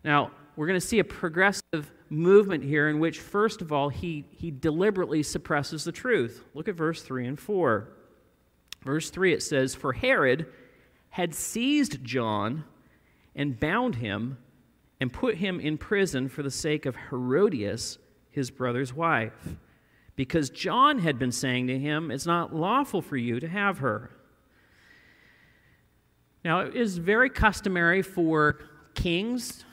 Now, 0.04 0.32
we're 0.56 0.68
going 0.68 0.80
to 0.80 0.86
see 0.86 1.00
a 1.00 1.04
progressive 1.04 1.92
movement 2.10 2.64
here 2.64 2.90
in 2.90 3.00
which, 3.00 3.20
first 3.20 3.62
of 3.62 3.72
all, 3.72 3.90
he, 3.90 4.26
he 4.32 4.52
deliberately 4.52 5.24
suppresses 5.24 5.84
the 5.84 5.92
truth. 5.92 6.44
Look 6.54 6.68
at 6.68 6.76
verse 6.76 7.02
3 7.02 7.28
and 7.28 7.40
4. 7.40 7.88
Verse 8.84 9.10
3 9.10 9.34
it 9.34 9.44
says, 9.44 9.76
For 9.76 9.94
Herod 9.94 10.48
had 11.10 11.34
seized 11.36 12.04
John 12.04 12.66
and 13.36 13.60
bound 13.60 13.96
him 13.96 14.38
and 15.02 15.12
put 15.12 15.36
him 15.36 15.60
in 15.60 15.78
prison 15.78 16.30
for 16.30 16.44
the 16.44 16.52
sake 16.52 16.86
of 16.86 16.96
Herodias, 17.10 17.98
his 18.30 18.50
brother's 18.50 18.94
wife 18.94 19.58
because 20.16 20.52
John 20.52 21.00
had 21.00 21.18
been 21.18 21.32
saying 21.32 21.66
to 21.68 21.80
him, 21.80 22.12
It's 22.12 22.28
not 22.28 22.56
lawful 22.56 23.02
for 23.02 23.18
you 23.18 23.40
to 23.40 23.48
have 23.48 23.80
her. 23.80 24.12
Now, 26.46 26.60
it 26.60 26.76
is 26.76 27.00
very 27.00 27.30
customary 27.30 28.04
for 28.04 28.60
kings 28.94 29.66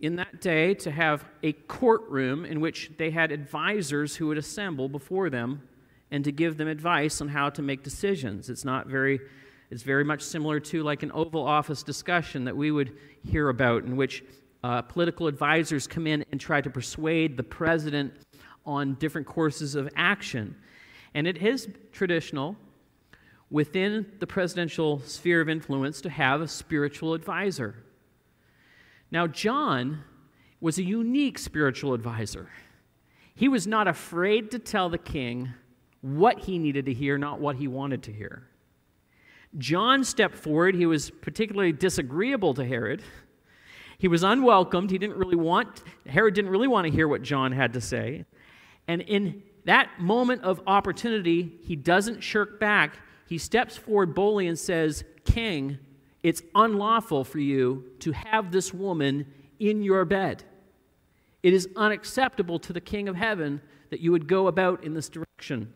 in 0.00 0.16
that 0.16 0.40
day 0.40 0.74
to 0.74 0.90
have 0.90 1.24
a 1.42 1.52
courtroom 1.52 2.44
in 2.44 2.60
which 2.60 2.90
they 2.98 3.10
had 3.10 3.30
advisors 3.30 4.16
who 4.16 4.26
would 4.26 4.38
assemble 4.38 4.88
before 4.88 5.30
them 5.30 5.62
and 6.10 6.24
to 6.24 6.32
give 6.32 6.56
them 6.56 6.68
advice 6.68 7.20
on 7.20 7.28
how 7.28 7.50
to 7.50 7.62
make 7.62 7.84
decisions. 7.84 8.50
It's 8.50 8.64
not 8.64 8.88
very 8.88 9.20
it's 9.70 9.82
very 9.82 10.04
much 10.04 10.22
similar 10.22 10.60
to 10.60 10.82
like 10.82 11.02
an 11.02 11.10
Oval 11.12 11.44
Office 11.44 11.82
discussion 11.82 12.44
that 12.44 12.56
we 12.56 12.70
would 12.70 12.96
hear 13.24 13.48
about, 13.48 13.84
in 13.84 13.96
which 13.96 14.22
uh, 14.64 14.80
political 14.80 15.26
advisors 15.26 15.86
come 15.86 16.06
in 16.06 16.24
and 16.32 16.40
try 16.40 16.58
to 16.58 16.70
persuade 16.70 17.36
the 17.36 17.42
president 17.42 18.14
on 18.64 18.94
different 18.94 19.26
courses 19.26 19.74
of 19.74 19.90
action. 19.94 20.56
And 21.12 21.26
it 21.26 21.36
is 21.36 21.68
traditional 21.92 22.56
within 23.50 24.06
the 24.20 24.26
presidential 24.26 25.00
sphere 25.00 25.42
of 25.42 25.50
influence 25.50 26.00
to 26.00 26.08
have 26.08 26.40
a 26.40 26.48
spiritual 26.48 27.12
advisor. 27.12 27.74
Now, 29.10 29.26
John 29.26 30.02
was 30.62 30.78
a 30.78 30.82
unique 30.82 31.38
spiritual 31.38 31.92
advisor. 31.92 32.48
He 33.34 33.48
was 33.48 33.66
not 33.66 33.86
afraid 33.86 34.50
to 34.52 34.58
tell 34.58 34.88
the 34.88 34.96
king 34.96 35.50
what 36.00 36.38
he 36.38 36.58
needed 36.58 36.86
to 36.86 36.94
hear, 36.94 37.18
not 37.18 37.38
what 37.38 37.56
he 37.56 37.68
wanted 37.68 38.02
to 38.04 38.12
hear. 38.14 38.48
John 39.58 40.04
stepped 40.04 40.36
forward. 40.36 40.74
He 40.74 40.86
was 40.86 41.10
particularly 41.10 41.72
disagreeable 41.72 42.54
to 42.54 42.64
Herod. 42.64 43.02
He 43.98 44.08
was 44.08 44.22
unwelcomed. 44.22 44.90
He 44.90 44.98
didn't 44.98 45.16
really 45.16 45.36
want, 45.36 45.82
Herod 46.06 46.34
didn't 46.34 46.50
really 46.50 46.68
want 46.68 46.86
to 46.86 46.92
hear 46.92 47.08
what 47.08 47.22
John 47.22 47.52
had 47.52 47.72
to 47.74 47.80
say. 47.80 48.24
And 48.88 49.00
in 49.02 49.42
that 49.64 49.88
moment 49.98 50.42
of 50.42 50.60
opportunity, 50.66 51.58
he 51.62 51.76
doesn't 51.76 52.20
shirk 52.20 52.60
back. 52.60 52.98
He 53.26 53.38
steps 53.38 53.76
forward 53.76 54.14
boldly 54.14 54.46
and 54.46 54.58
says, 54.58 55.04
King, 55.24 55.78
it's 56.22 56.42
unlawful 56.54 57.24
for 57.24 57.38
you 57.38 57.84
to 58.00 58.12
have 58.12 58.52
this 58.52 58.74
woman 58.74 59.26
in 59.58 59.82
your 59.82 60.04
bed. 60.04 60.44
It 61.42 61.52
is 61.52 61.68
unacceptable 61.76 62.58
to 62.60 62.72
the 62.72 62.80
King 62.80 63.08
of 63.08 63.16
heaven 63.16 63.60
that 63.90 64.00
you 64.00 64.12
would 64.12 64.26
go 64.26 64.46
about 64.46 64.84
in 64.84 64.94
this 64.94 65.08
direction. 65.08 65.72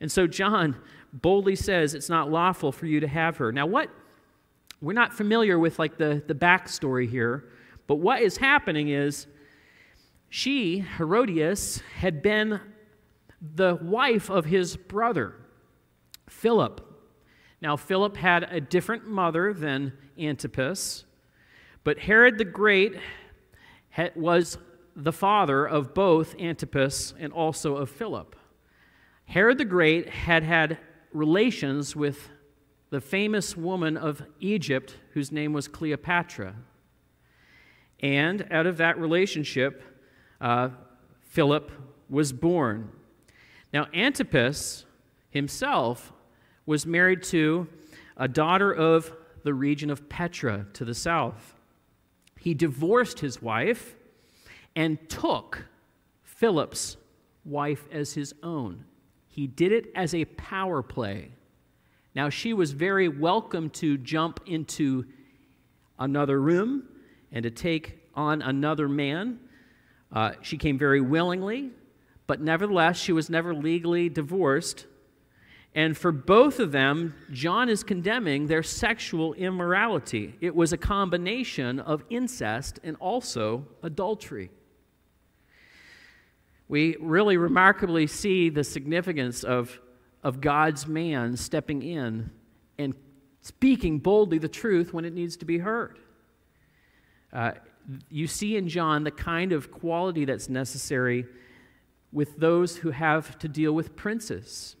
And 0.00 0.10
so 0.10 0.26
John 0.26 0.76
boldly 1.12 1.56
says 1.56 1.94
it's 1.94 2.08
not 2.08 2.30
lawful 2.30 2.72
for 2.72 2.86
you 2.86 3.00
to 3.00 3.08
have 3.08 3.36
her. 3.38 3.52
Now, 3.52 3.66
what 3.66 3.90
we're 4.84 4.92
not 4.92 5.14
familiar 5.14 5.58
with 5.58 5.78
like 5.78 5.96
the, 5.96 6.22
the 6.26 6.34
backstory 6.34 7.08
here, 7.08 7.48
but 7.86 7.96
what 7.96 8.20
is 8.20 8.36
happening 8.36 8.88
is 8.88 9.26
she, 10.28 10.80
Herodias, 10.80 11.80
had 11.96 12.22
been 12.22 12.60
the 13.40 13.76
wife 13.76 14.30
of 14.30 14.44
his 14.44 14.76
brother, 14.76 15.36
Philip. 16.28 16.80
Now, 17.62 17.76
Philip 17.76 18.16
had 18.16 18.42
a 18.44 18.60
different 18.60 19.06
mother 19.06 19.54
than 19.54 19.92
Antipas, 20.18 21.04
but 21.82 21.98
Herod 22.00 22.36
the 22.36 22.44
Great 22.44 22.94
was 24.14 24.58
the 24.96 25.12
father 25.12 25.66
of 25.66 25.94
both 25.94 26.38
Antipas 26.38 27.14
and 27.18 27.32
also 27.32 27.76
of 27.76 27.90
Philip. 27.90 28.36
Herod 29.26 29.58
the 29.58 29.64
Great 29.64 30.10
had 30.10 30.42
had 30.42 30.78
relations 31.12 31.96
with 31.96 32.28
the 32.90 33.00
famous 33.00 33.56
woman 33.56 33.96
of 33.96 34.22
Egypt 34.40 34.96
whose 35.12 35.32
name 35.32 35.52
was 35.52 35.68
Cleopatra. 35.68 36.54
And 38.00 38.46
out 38.50 38.66
of 38.66 38.76
that 38.76 38.98
relationship, 38.98 39.82
uh, 40.40 40.70
Philip 41.22 41.70
was 42.08 42.32
born. 42.32 42.90
Now, 43.72 43.86
Antipas 43.92 44.84
himself 45.30 46.12
was 46.66 46.86
married 46.86 47.22
to 47.24 47.66
a 48.16 48.28
daughter 48.28 48.72
of 48.72 49.12
the 49.42 49.54
region 49.54 49.90
of 49.90 50.08
Petra 50.08 50.66
to 50.74 50.84
the 50.84 50.94
south. 50.94 51.54
He 52.38 52.54
divorced 52.54 53.20
his 53.20 53.42
wife 53.42 53.96
and 54.76 55.08
took 55.08 55.66
Philip's 56.22 56.96
wife 57.44 57.86
as 57.90 58.14
his 58.14 58.34
own. 58.42 58.84
He 59.28 59.46
did 59.46 59.72
it 59.72 59.90
as 59.94 60.14
a 60.14 60.24
power 60.26 60.82
play. 60.82 61.32
Now, 62.14 62.28
she 62.28 62.52
was 62.52 62.72
very 62.72 63.08
welcome 63.08 63.70
to 63.70 63.98
jump 63.98 64.40
into 64.46 65.04
another 65.98 66.40
room 66.40 66.84
and 67.32 67.42
to 67.42 67.50
take 67.50 67.98
on 68.14 68.42
another 68.42 68.88
man 68.88 69.40
uh, 70.14 70.32
she 70.42 70.56
came 70.56 70.78
very 70.78 71.00
willingly, 71.00 71.70
but 72.28 72.40
nevertheless, 72.40 72.96
she 72.96 73.12
was 73.12 73.28
never 73.28 73.52
legally 73.52 74.08
divorced. 74.08 74.86
And 75.74 75.98
for 75.98 76.12
both 76.12 76.60
of 76.60 76.70
them, 76.70 77.14
John 77.32 77.68
is 77.68 77.82
condemning 77.82 78.46
their 78.46 78.62
sexual 78.62 79.34
immorality. 79.34 80.36
It 80.40 80.54
was 80.54 80.72
a 80.72 80.76
combination 80.76 81.80
of 81.80 82.04
incest 82.10 82.78
and 82.84 82.96
also 83.00 83.66
adultery. 83.82 84.50
We 86.68 86.96
really 87.00 87.36
remarkably 87.36 88.06
see 88.06 88.50
the 88.50 88.62
significance 88.62 89.42
of, 89.42 89.80
of 90.24 90.40
God's 90.40 90.86
man 90.86 91.36
stepping 91.36 91.82
in 91.82 92.30
and 92.78 92.94
speaking 93.42 93.98
boldly 93.98 94.38
the 94.38 94.48
truth 94.48 94.92
when 94.92 95.04
it 95.04 95.12
needs 95.12 95.36
to 95.36 95.44
be 95.44 95.58
heard. 95.58 95.98
Uh, 97.32 97.52
you 98.08 98.26
see 98.26 98.56
in 98.56 98.68
John 98.68 99.04
the 99.04 99.10
kind 99.10 99.52
of 99.52 99.70
quality 99.70 100.24
that's 100.24 100.48
necessary 100.48 101.26
with 102.10 102.36
those 102.38 102.78
who 102.78 102.90
have 102.90 103.38
to 103.38 103.48
deal 103.48 103.72
with 103.72 103.94
princes 103.94 104.76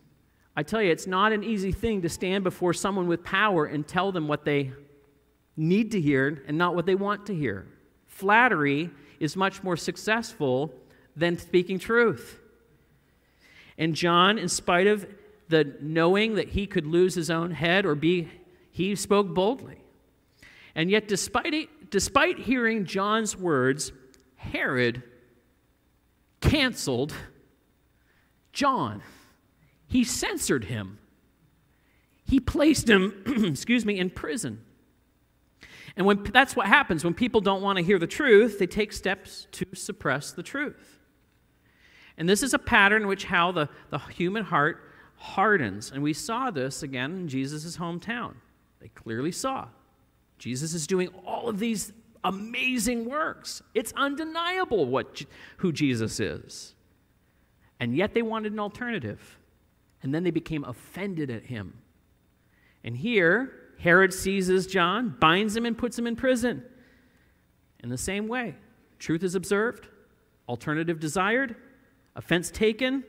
I 0.56 0.62
tell 0.62 0.80
you, 0.80 0.90
it's 0.90 1.06
not 1.06 1.32
an 1.32 1.42
easy 1.42 1.72
thing 1.72 2.02
to 2.02 2.08
stand 2.08 2.44
before 2.44 2.72
someone 2.72 3.08
with 3.08 3.24
power 3.24 3.66
and 3.66 3.86
tell 3.86 4.12
them 4.12 4.28
what 4.28 4.44
they 4.44 4.72
need 5.56 5.90
to 5.92 6.00
hear 6.00 6.44
and 6.46 6.56
not 6.56 6.76
what 6.76 6.86
they 6.86 6.94
want 6.94 7.26
to 7.26 7.34
hear. 7.34 7.66
Flattery 8.06 8.90
is 9.18 9.36
much 9.36 9.64
more 9.64 9.76
successful 9.76 10.72
than 11.16 11.38
speaking 11.38 11.78
truth. 11.78 12.40
And 13.78 13.94
John, 13.96 14.38
in 14.38 14.48
spite 14.48 14.86
of 14.86 15.06
the 15.48 15.76
knowing 15.80 16.34
that 16.34 16.50
he 16.50 16.66
could 16.66 16.86
lose 16.86 17.14
his 17.14 17.30
own 17.30 17.50
head 17.50 17.86
or 17.86 17.94
be, 17.94 18.30
he 18.70 18.94
spoke 18.94 19.28
boldly. 19.28 19.78
And 20.74 20.90
yet, 20.90 21.06
despite, 21.06 21.54
it, 21.54 21.90
despite 21.90 22.38
hearing 22.38 22.84
John's 22.84 23.36
words, 23.36 23.92
Herod 24.36 25.02
canceled 26.40 27.14
John. 28.52 29.02
He 29.86 30.04
censored 30.04 30.64
him. 30.64 30.98
He 32.24 32.40
placed 32.40 32.88
him, 32.88 33.22
excuse 33.26 33.84
me, 33.84 33.98
in 33.98 34.10
prison. 34.10 34.64
And 35.96 36.06
when, 36.06 36.24
that's 36.24 36.56
what 36.56 36.66
happens 36.66 37.04
when 37.04 37.14
people 37.14 37.40
don't 37.40 37.62
want 37.62 37.78
to 37.78 37.84
hear 37.84 37.98
the 37.98 38.06
truth, 38.06 38.58
they 38.58 38.66
take 38.66 38.92
steps 38.92 39.46
to 39.52 39.66
suppress 39.74 40.32
the 40.32 40.42
truth. 40.42 40.98
And 42.16 42.28
this 42.28 42.42
is 42.42 42.54
a 42.54 42.58
pattern 42.58 43.06
which 43.06 43.24
how 43.24 43.52
the, 43.52 43.68
the 43.90 43.98
human 43.98 44.44
heart 44.44 44.83
hardens. 45.24 45.90
And 45.90 46.02
we 46.02 46.12
saw 46.12 46.50
this 46.50 46.82
again 46.82 47.12
in 47.12 47.28
Jesus' 47.28 47.78
hometown. 47.78 48.34
They 48.80 48.88
clearly 48.88 49.32
saw. 49.32 49.68
Jesus 50.38 50.74
is 50.74 50.86
doing 50.86 51.08
all 51.24 51.48
of 51.48 51.58
these 51.58 51.92
amazing 52.22 53.06
works. 53.06 53.62
It's 53.72 53.92
undeniable 53.96 54.84
what, 54.86 55.24
who 55.58 55.72
Jesus 55.72 56.20
is. 56.20 56.74
And 57.80 57.96
yet 57.96 58.12
they 58.12 58.22
wanted 58.22 58.52
an 58.52 58.60
alternative 58.60 59.38
and 60.02 60.14
then 60.14 60.22
they 60.22 60.30
became 60.30 60.64
offended 60.64 61.30
at 61.30 61.44
him. 61.44 61.78
And 62.84 62.94
here, 62.94 63.52
Herod 63.78 64.12
seizes 64.12 64.66
John, 64.66 65.16
binds 65.18 65.56
him, 65.56 65.64
and 65.64 65.76
puts 65.76 65.98
him 65.98 66.06
in 66.06 66.16
prison. 66.16 66.62
In 67.82 67.88
the 67.88 67.96
same 67.96 68.28
way, 68.28 68.56
truth 68.98 69.22
is 69.22 69.34
observed, 69.34 69.88
alternative 70.46 71.00
desired, 71.00 71.56
offense 72.14 72.50
taken. 72.50 73.04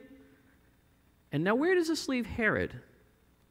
And 1.36 1.44
now, 1.44 1.54
where 1.54 1.74
does 1.74 1.88
this 1.88 2.08
leave 2.08 2.24
Herod 2.24 2.80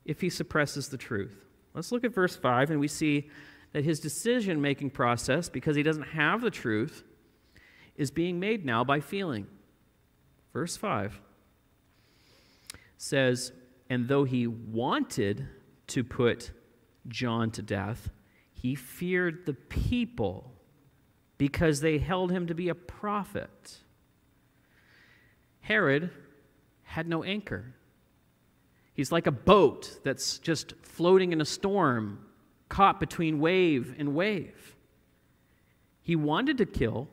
if 0.06 0.20
he 0.20 0.32
suppresses 0.32 0.90
the 0.90 0.98
truth? 0.98 1.38
Let's 1.76 1.92
look 1.92 2.04
at 2.04 2.16
verse 2.16 2.36
5, 2.36 2.72
and 2.72 2.80
we 2.80 2.88
see 2.88 3.30
that 3.74 3.86
his 3.86 4.00
decision 4.00 4.60
making 4.60 4.90
process, 4.90 5.50
because 5.50 5.76
he 5.76 5.84
doesn't 5.84 6.08
have 6.08 6.42
the 6.42 6.50
truth, 6.50 7.04
is 7.96 8.10
being 8.10 8.40
made 8.40 8.66
now 8.66 8.84
by 8.84 9.02
feeling. 9.02 9.46
Verse 10.52 10.76
5 10.76 11.22
says, 12.98 13.52
And 13.88 14.08
though 14.08 14.24
he 14.24 14.48
wanted 14.48 15.48
to 15.86 16.04
put 16.04 16.54
John 17.08 17.52
to 17.52 17.62
death, 17.62 18.10
he 18.52 18.74
feared 18.74 19.46
the 19.46 19.54
people 19.54 20.54
because 21.38 21.82
they 21.82 22.00
held 22.00 22.32
him 22.32 22.48
to 22.48 22.56
be 22.56 22.68
a 22.68 22.74
prophet. 22.74 23.78
Herod 25.62 26.10
had 26.86 27.08
no 27.08 27.24
anchor. 27.24 27.76
He's 28.94 29.12
like 29.12 29.28
a 29.28 29.32
boat 29.32 30.00
that's 30.04 30.40
just 30.40 30.74
floating 30.82 31.34
in 31.34 31.42
a 31.42 31.46
storm, 31.46 32.26
caught 32.70 33.00
between 33.00 33.40
wave 33.40 33.94
and 33.98 34.16
wave. 34.16 34.76
He 36.02 36.16
wanted 36.16 36.58
to 36.60 36.66
kill, 36.66 37.10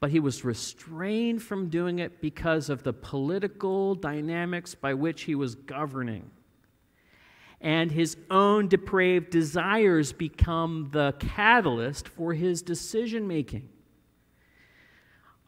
but 0.00 0.10
he 0.10 0.20
was 0.20 0.44
restrained 0.44 1.42
from 1.42 1.70
doing 1.70 2.00
it 2.00 2.20
because 2.20 2.68
of 2.68 2.82
the 2.82 2.92
political 2.92 3.94
dynamics 3.94 4.74
by 4.74 4.92
which 4.92 5.22
he 5.22 5.34
was 5.34 5.54
governing. 5.54 6.30
And 7.60 7.90
his 7.90 8.16
own 8.28 8.66
depraved 8.66 9.30
desires 9.30 10.12
become 10.12 10.88
the 10.92 11.14
catalyst 11.20 12.08
for 12.08 12.34
his 12.34 12.60
decision 12.60 13.28
making. 13.28 13.68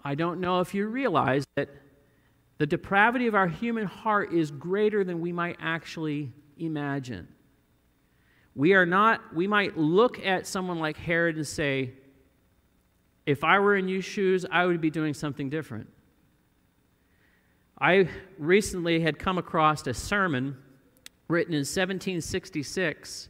I 0.05 0.15
don't 0.15 0.41
know 0.41 0.61
if 0.61 0.75
you 0.75 0.87
realize 0.87 1.45
that 1.57 1.71
the 2.59 2.67
depravity 2.67 3.27
of 3.27 3.35
our 3.35 3.49
human 3.49 3.87
heart 3.87 4.33
is 4.33 4.51
greater 4.51 5.05
than 5.05 5.21
we 5.21 5.33
might 5.33 5.57
actually 5.61 6.33
imagine. 6.57 7.29
We 8.55 8.75
are 8.75 8.87
not, 8.87 9.35
we 9.35 9.47
might 9.47 9.77
look 9.77 10.25
at 10.25 10.47
someone 10.47 10.79
like 10.79 10.97
Herod 10.97 11.37
and 11.37 11.47
say, 11.47 11.95
if 13.27 13.43
I 13.43 13.59
were 13.59 13.77
in 13.77 13.89
your 13.89 14.03
shoes, 14.03 14.47
I 14.51 14.67
would 14.67 14.81
be 14.81 14.91
doing 14.91 15.15
something 15.15 15.51
different. 15.51 15.89
I 17.81 18.09
recently 18.39 19.01
had 19.01 19.19
come 19.19 19.39
across 19.39 19.87
a 19.87 19.95
sermon 19.95 20.57
written 21.27 21.55
in 21.55 21.61
1766 21.61 23.29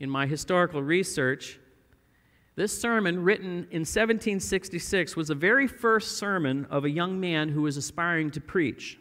in 0.00 0.08
my 0.08 0.26
historical 0.26 0.82
research. 0.82 1.58
This 2.54 2.78
sermon, 2.78 3.24
written 3.24 3.66
in 3.70 3.80
1766, 3.80 5.16
was 5.16 5.28
the 5.28 5.34
very 5.34 5.66
first 5.66 6.18
sermon 6.18 6.66
of 6.68 6.84
a 6.84 6.90
young 6.90 7.18
man 7.18 7.48
who 7.48 7.62
was 7.62 7.78
aspiring 7.78 8.30
to 8.32 8.40
preach. 8.40 8.98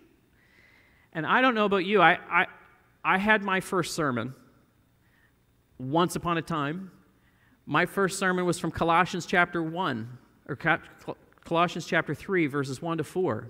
And 1.12 1.26
I 1.26 1.42
don't 1.42 1.54
know 1.54 1.66
about 1.66 1.84
you, 1.84 2.02
I, 2.02 2.18
I, 2.30 2.48
I 3.04 3.18
had 3.18 3.44
my 3.44 3.60
first 3.60 3.94
sermon 3.94 4.34
once 5.78 6.16
upon 6.16 6.38
a 6.38 6.42
time. 6.42 6.92
My 7.66 7.86
first 7.86 8.20
sermon 8.20 8.46
was 8.46 8.58
from 8.58 8.72
Colossians 8.72 9.26
chapter 9.26 9.62
1 9.62 10.18
or 10.48 10.58
Colossians 11.44 11.86
chapter 11.86 12.16
3, 12.16 12.48
verses 12.48 12.82
1 12.82 13.00
to 13.00 13.04
4. 13.04 13.50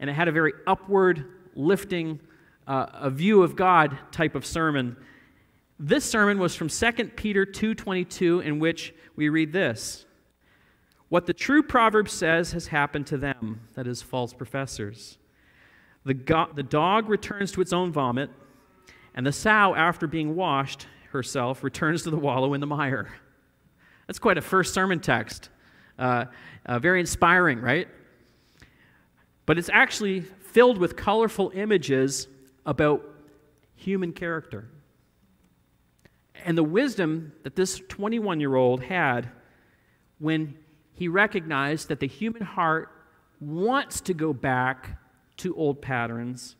And 0.00 0.10
it 0.10 0.14
had 0.14 0.26
a 0.26 0.32
very 0.32 0.52
upward 0.66 1.26
lifting, 1.54 2.18
uh, 2.66 2.86
a 2.92 3.10
view 3.10 3.44
of 3.44 3.54
God 3.54 3.96
type 4.10 4.34
of 4.34 4.44
sermon. 4.44 4.96
This 5.84 6.04
sermon 6.04 6.38
was 6.38 6.54
from 6.54 6.68
2 6.68 7.16
Peter 7.16 7.44
2:22 7.44 8.38
in 8.38 8.60
which 8.60 8.94
we 9.16 9.28
read 9.28 9.52
this. 9.52 10.06
What 11.08 11.26
the 11.26 11.32
true 11.32 11.60
proverb 11.60 12.08
says 12.08 12.52
has 12.52 12.68
happened 12.68 13.08
to 13.08 13.18
them, 13.18 13.62
that 13.74 13.88
is 13.88 14.00
false 14.00 14.32
professors. 14.32 15.18
The, 16.04 16.14
go- 16.14 16.50
the 16.54 16.62
dog 16.62 17.08
returns 17.08 17.50
to 17.52 17.60
its 17.60 17.72
own 17.72 17.90
vomit, 17.90 18.30
and 19.16 19.26
the 19.26 19.32
sow 19.32 19.74
after 19.74 20.06
being 20.06 20.36
washed 20.36 20.86
herself 21.10 21.64
returns 21.64 22.04
to 22.04 22.10
the 22.10 22.16
wallow 22.16 22.54
in 22.54 22.60
the 22.60 22.66
mire. 22.68 23.12
That's 24.06 24.20
quite 24.20 24.38
a 24.38 24.40
first 24.40 24.72
sermon 24.72 25.00
text. 25.00 25.48
Uh, 25.98 26.26
uh, 26.64 26.78
very 26.78 27.00
inspiring, 27.00 27.60
right? 27.60 27.88
But 29.46 29.58
it's 29.58 29.70
actually 29.72 30.20
filled 30.20 30.78
with 30.78 30.94
colorful 30.94 31.50
images 31.56 32.28
about 32.64 33.02
human 33.74 34.12
character. 34.12 34.68
And 36.44 36.58
the 36.58 36.64
wisdom 36.64 37.32
that 37.42 37.56
this 37.56 37.80
21 37.88 38.40
year 38.40 38.54
old 38.54 38.82
had 38.82 39.30
when 40.18 40.56
he 40.94 41.08
recognized 41.08 41.88
that 41.88 42.00
the 42.00 42.06
human 42.06 42.42
heart 42.42 42.90
wants 43.40 44.00
to 44.02 44.14
go 44.14 44.32
back 44.32 44.98
to 45.38 45.54
old 45.56 45.82
patterns. 45.82 46.56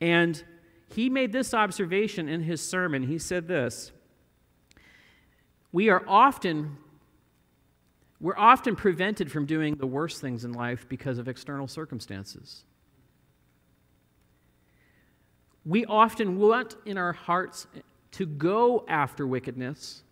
And 0.00 0.42
he 0.88 1.10
made 1.10 1.32
this 1.32 1.52
observation 1.52 2.28
in 2.28 2.42
his 2.42 2.60
sermon. 2.60 3.02
He 3.02 3.18
said 3.18 3.48
this 3.48 3.92
We 5.72 5.88
are 5.88 6.02
often 6.06 6.78
we're 8.20 8.38
often 8.38 8.74
prevented 8.74 9.30
from 9.30 9.44
doing 9.44 9.74
the 9.74 9.86
worst 9.86 10.20
things 10.20 10.46
in 10.46 10.52
life 10.52 10.88
because 10.88 11.18
of 11.18 11.28
external 11.28 11.68
circumstances. 11.68 12.64
We 15.66 15.84
often 15.84 16.38
want 16.38 16.76
in 16.86 16.96
our 16.96 17.12
hearts 17.12 17.66
to 18.14 18.26
go 18.26 18.84
after 18.88 19.26
wickedness, 19.26 20.04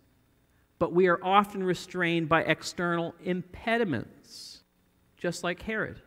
but 0.77 0.93
we 0.93 1.07
are 1.07 1.19
often 1.23 1.63
restrained 1.63 2.27
by 2.27 2.41
external 2.41 3.15
impediments, 3.23 4.63
just 5.15 5.43
like 5.43 5.61
Herod. 5.61 6.01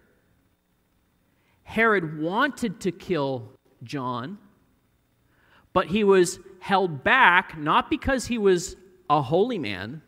Herod 1.63 2.21
wanted 2.21 2.81
to 2.81 2.93
kill 2.93 3.51
John, 3.83 4.37
but 5.73 5.87
he 5.87 6.05
was 6.05 6.39
held 6.61 7.03
back 7.03 7.57
not 7.57 7.89
because 7.89 8.27
he 8.27 8.37
was 8.37 8.77
a 9.09 9.23
holy 9.23 9.59
man, 9.59 10.03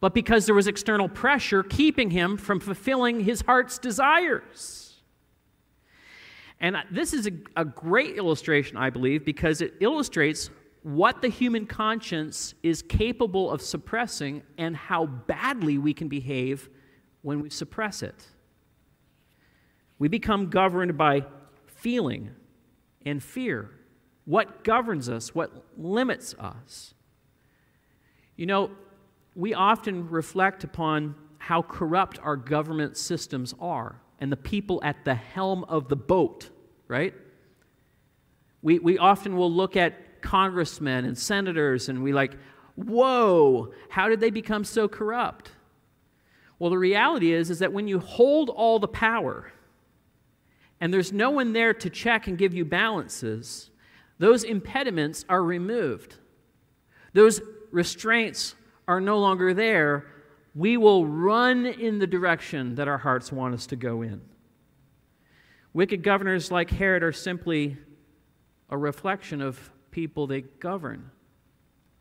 but 0.00 0.14
because 0.14 0.46
there 0.46 0.54
was 0.54 0.66
external 0.66 1.08
pressure 1.08 1.62
keeping 1.62 2.10
him 2.10 2.38
from 2.38 2.60
fulfilling 2.60 3.20
his 3.20 3.42
heart's 3.42 3.78
desires. 3.78 5.02
And 6.60 6.76
this 6.90 7.12
is 7.12 7.26
a, 7.26 7.32
a 7.56 7.64
great 7.64 8.16
illustration, 8.16 8.78
I 8.78 8.88
believe, 8.88 9.24
because 9.24 9.60
it 9.60 9.74
illustrates 9.80 10.48
what 10.82 11.22
the 11.22 11.28
human 11.28 11.66
conscience 11.66 12.54
is 12.62 12.82
capable 12.82 13.50
of 13.50 13.62
suppressing 13.62 14.42
and 14.58 14.76
how 14.76 15.06
badly 15.06 15.78
we 15.78 15.94
can 15.94 16.08
behave 16.08 16.68
when 17.22 17.40
we 17.40 17.50
suppress 17.50 18.02
it. 18.02 18.26
We 19.98 20.08
become 20.08 20.50
governed 20.50 20.98
by 20.98 21.24
feeling 21.66 22.30
and 23.06 23.22
fear. 23.22 23.70
What 24.24 24.64
governs 24.64 25.08
us? 25.08 25.34
What 25.34 25.52
limits 25.76 26.34
us? 26.38 26.94
You 28.36 28.46
know, 28.46 28.70
we 29.36 29.54
often 29.54 30.10
reflect 30.10 30.64
upon 30.64 31.14
how 31.38 31.62
corrupt 31.62 32.18
our 32.22 32.36
government 32.36 32.96
systems 32.96 33.54
are 33.60 34.00
and 34.20 34.30
the 34.30 34.36
people 34.36 34.80
at 34.84 35.04
the 35.04 35.14
helm 35.14 35.64
of 35.64 35.88
the 35.88 35.96
boat, 35.96 36.50
right? 36.88 37.14
We, 38.62 38.78
we 38.78 38.98
often 38.98 39.36
will 39.36 39.52
look 39.52 39.76
at 39.76 39.94
congressmen 40.22 41.04
and 41.04 41.18
senators 41.18 41.88
and 41.88 42.02
we 42.02 42.12
like, 42.12 42.36
whoa, 42.76 43.72
how 43.90 44.08
did 44.08 44.20
they 44.20 44.30
become 44.30 44.64
so 44.64 44.88
corrupt? 44.88 45.52
Well, 46.58 46.70
the 46.70 46.78
reality 46.78 47.32
is, 47.32 47.50
is 47.50 47.58
that 47.58 47.72
when 47.72 47.88
you 47.88 47.98
hold 47.98 48.48
all 48.48 48.78
the 48.78 48.88
power 48.88 49.52
and 50.80 50.92
there's 50.92 51.12
no 51.12 51.30
one 51.30 51.52
there 51.52 51.74
to 51.74 51.90
check 51.90 52.28
and 52.28 52.38
give 52.38 52.54
you 52.54 52.64
balances, 52.64 53.70
those 54.18 54.44
impediments 54.44 55.24
are 55.28 55.42
removed. 55.42 56.16
Those 57.12 57.40
restraints 57.70 58.54
are 58.86 59.00
no 59.00 59.18
longer 59.18 59.52
there. 59.52 60.06
We 60.54 60.76
will 60.76 61.06
run 61.06 61.66
in 61.66 61.98
the 61.98 62.06
direction 62.06 62.76
that 62.76 62.88
our 62.88 62.98
hearts 62.98 63.32
want 63.32 63.54
us 63.54 63.66
to 63.68 63.76
go 63.76 64.02
in. 64.02 64.20
Wicked 65.72 66.02
governors 66.02 66.50
like 66.50 66.70
Herod 66.70 67.02
are 67.02 67.12
simply 67.12 67.76
a 68.68 68.76
reflection 68.76 69.40
of 69.40 69.70
people 69.92 70.26
they 70.26 70.40
govern. 70.40 71.10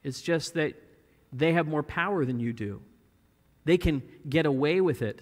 It's 0.03 0.21
just 0.21 0.55
that 0.55 0.73
they 1.31 1.53
have 1.53 1.67
more 1.67 1.83
power 1.83 2.25
than 2.25 2.39
you 2.39 2.53
do. 2.53 2.81
They 3.65 3.77
can 3.77 4.01
get 4.27 4.47
away 4.47 4.81
with 4.81 5.03
it, 5.03 5.21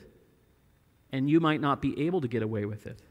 and 1.11 1.29
you 1.29 1.41
might 1.41 1.59
not 1.59 1.81
be 1.81 2.05
able 2.05 2.21
to 2.21 2.29
get 2.29 2.41
away 2.41 2.63
with 2.65 2.87
it. 2.87 3.01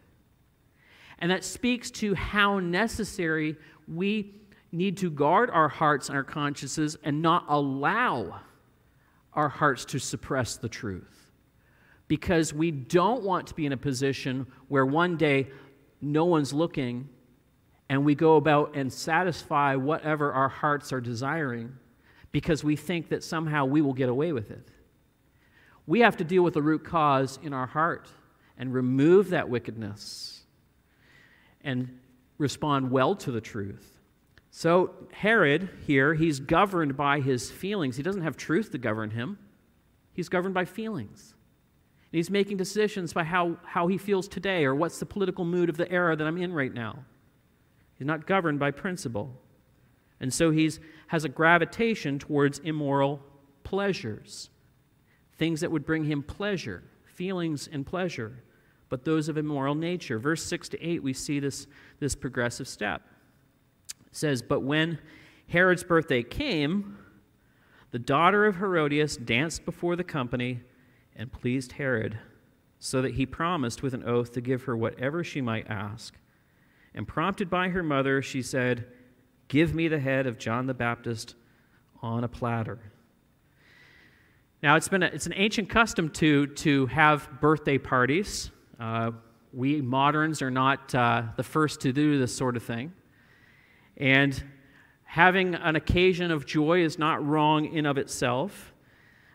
And 1.19 1.31
that 1.31 1.45
speaks 1.45 1.91
to 1.93 2.15
how 2.15 2.61
necessary 2.61 3.57
we 3.87 4.35
need 4.73 4.97
to 4.99 5.11
guard 5.11 5.51
our 5.51 5.69
hearts 5.69 6.09
and 6.09 6.17
our 6.17 6.25
consciences 6.25 6.97
and 7.03 7.21
not 7.21 7.45
allow 7.49 8.41
our 9.33 9.49
hearts 9.49 9.85
to 9.87 9.99
suppress 9.99 10.57
the 10.57 10.69
truth. 10.69 11.31
Because 12.07 12.55
we 12.55 12.71
don't 12.71 13.23
want 13.23 13.49
to 13.49 13.55
be 13.55 13.67
in 13.67 13.73
a 13.73 13.77
position 13.77 14.47
where 14.69 14.87
one 14.87 15.17
day 15.17 15.49
no 16.01 16.25
one's 16.25 16.53
looking 16.53 17.09
and 17.89 18.05
we 18.05 18.15
go 18.15 18.37
about 18.37 18.77
and 18.77 18.93
satisfy 18.93 19.75
whatever 19.77 20.33
our 20.33 20.49
hearts 20.49 20.93
are 20.93 21.01
desiring 21.01 21.77
because 22.33 22.63
we 22.63 22.77
think 22.77 23.09
that 23.09 23.25
somehow 23.25 23.65
we 23.65 23.81
will 23.81 23.95
get 23.95 24.09
away 24.09 24.33
with 24.33 24.51
it. 24.51 24.69
We 25.87 26.01
have 26.01 26.19
to 26.19 26.25
deal 26.25 26.43
with 26.43 26.55
the 26.55 26.63
root 26.63 26.85
cause 26.85 27.39
in 27.43 27.55
our 27.55 27.67
heart 27.67 28.09
and 28.59 28.75
remove 28.75 29.31
that 29.31 29.49
wickedness 29.49 30.43
and 31.63 31.99
respond 32.37 32.91
well 32.91 33.15
to 33.17 33.31
the 33.31 33.41
truth. 33.41 33.99
So, 34.51 34.95
Herod 35.13 35.69
here, 35.87 36.15
he's 36.15 36.41
governed 36.41 36.97
by 36.97 37.21
his 37.21 37.51
feelings. 37.51 37.97
He 37.97 38.03
doesn't 38.03 38.23
have 38.23 38.37
truth 38.37 38.73
to 38.73 38.79
govern 38.79 39.11
him, 39.11 39.39
he's 40.13 40.29
governed 40.29 40.55
by 40.55 40.65
feelings. 40.65 41.35
And 42.11 42.17
he's 42.17 42.31
making 42.31 42.57
decisions 42.57 43.13
by 43.13 43.25
how, 43.25 43.59
how 43.65 43.87
he 43.87 43.99
feels 43.99 44.29
today 44.29 44.65
or 44.65 44.75
what's 44.75 44.99
the 44.99 45.05
political 45.05 45.45
mood 45.45 45.69
of 45.69 45.77
the 45.77 45.91
era 45.93 46.17
that 46.17 46.27
I'm 46.27 46.39
in 46.39 46.55
right 46.55 46.73
now. 46.73 47.05
He's 47.99 48.07
not 48.07 48.27
governed 48.27 48.59
by 48.61 48.71
principle. 48.71 49.35
And 50.21 50.33
so 50.33 50.51
he 50.51 50.71
has 51.09 51.25
a 51.25 51.29
gravitation 51.29 52.19
towards 52.19 52.59
immoral 52.61 53.21
pleasures, 53.65 54.51
things 55.37 55.61
that 55.61 55.71
would 55.71 55.85
bring 55.85 56.05
him 56.05 56.23
pleasure, 56.23 56.83
feelings 57.05 57.69
and 57.71 57.85
pleasure, 57.85 58.43
but 58.89 59.05
those 59.05 59.29
of 59.29 59.37
immoral 59.37 59.75
nature. 59.75 60.19
Verse 60.19 60.45
6 60.45 60.71
to 60.71 60.83
8, 60.83 61.03
we 61.03 61.13
see 61.13 61.41
this, 61.41 61.67
this 62.01 62.15
progressive 62.15 62.67
step. 62.67 63.03
It 64.07 64.17
says, 64.17 64.43
But 64.43 64.63
when 64.63 64.99
Herod's 65.49 65.85
birthday 65.85 66.23
came, 66.23 66.99
the 67.91 67.99
daughter 67.99 68.47
of 68.47 68.57
Herodias 68.57 69.17
danced 69.17 69.65
before 69.65 69.97
the 69.97 70.05
company 70.05 70.61
and 71.17 71.33
pleased 71.33 71.73
Herod, 71.73 72.19
so 72.79 73.03
that 73.03 73.15
he 73.15 73.27
promised 73.27 73.83
with 73.83 73.93
an 73.93 74.05
oath 74.05 74.33
to 74.33 74.41
give 74.41 74.63
her 74.63 74.77
whatever 74.77 75.25
she 75.25 75.41
might 75.41 75.69
ask. 75.69 76.15
And 76.95 77.07
prompted 77.07 77.49
by 77.51 77.69
her 77.69 77.83
mother, 77.83 78.23
she 78.23 78.43
said, 78.43 78.87
Give 79.49 79.75
me 79.75 79.89
the 79.89 79.99
head 79.99 80.27
of 80.27 80.39
John 80.39 80.67
the 80.67 80.75
Baptist 80.75 81.35
on 82.03 82.25
a 82.25 82.29
platter. 82.29 82.79
Now, 84.63 84.77
it's, 84.77 84.89
been 84.89 85.03
a, 85.03 85.07
it's 85.07 85.27
an 85.27 85.35
ancient 85.37 85.69
custom 85.69 86.11
to, 86.11 86.49
to 86.49 86.87
have 86.87 87.41
birthday 87.41 87.79
parties. 87.79 88.51
Uh, 88.79 89.13
we 89.53 89.81
moderns 89.81 90.43
are 90.43 90.51
not 90.51 90.95
uh, 90.95 91.23
the 91.37 91.43
first 91.43 91.81
to 91.83 91.93
do 91.93 92.19
this 92.19 92.35
sort 92.35 92.57
of 92.57 92.63
thing. 92.63 92.93
And 93.97 94.43
having 95.05 95.55
an 95.55 95.77
occasion 95.77 96.31
of 96.31 96.45
joy 96.45 96.83
is 96.83 96.99
not 96.99 97.25
wrong 97.25 97.67
in 97.67 97.87
of 97.87 97.99
itself. 97.99 98.75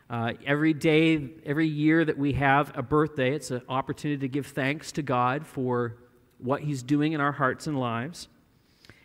Uh, 0.10 0.34
every 0.46 0.74
day, 0.74 1.30
every 1.46 1.68
year 1.68 2.06
that 2.06 2.18
we 2.18 2.34
have 2.34 2.72
a 2.78 2.84
birthday, 2.84 3.34
it's 3.34 3.50
an 3.50 3.62
opportunity 3.68 4.20
to 4.20 4.28
give 4.28 4.48
thanks 4.48 4.92
to 4.92 5.02
God 5.02 5.48
for 5.48 5.96
what 6.43 6.62
He's 6.62 6.84
doing 6.84 7.13
in 7.13 7.21
our 7.21 7.32
hearts 7.32 7.67
and 7.67 7.79
lives. 7.79 8.27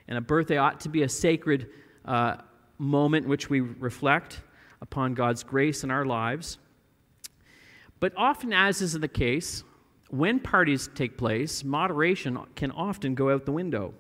And 0.07 0.19
a 0.19 0.21
birthday 0.21 0.57
ought 0.57 0.81
to 0.81 0.89
be 0.89 1.03
a 1.03 1.09
sacred 1.09 1.69
uh, 2.05 2.37
moment 2.79 3.25
in 3.25 3.31
which 3.31 3.51
we 3.51 3.61
reflect 3.61 4.41
upon 4.81 5.15
God's 5.15 5.43
grace 5.43 5.85
in 5.85 5.91
our 5.91 6.05
lives. 6.05 6.59
But 8.01 8.13
often, 8.17 8.53
as 8.53 8.81
is 8.81 8.93
the 8.93 9.09
case, 9.09 9.65
when 10.11 10.41
parties 10.41 10.89
take 10.95 11.19
place, 11.19 11.65
moderation 11.65 12.39
can 12.55 12.71
often 12.71 13.15
go 13.15 13.31
out 13.31 13.45
the 13.45 13.53
window. 13.53 13.93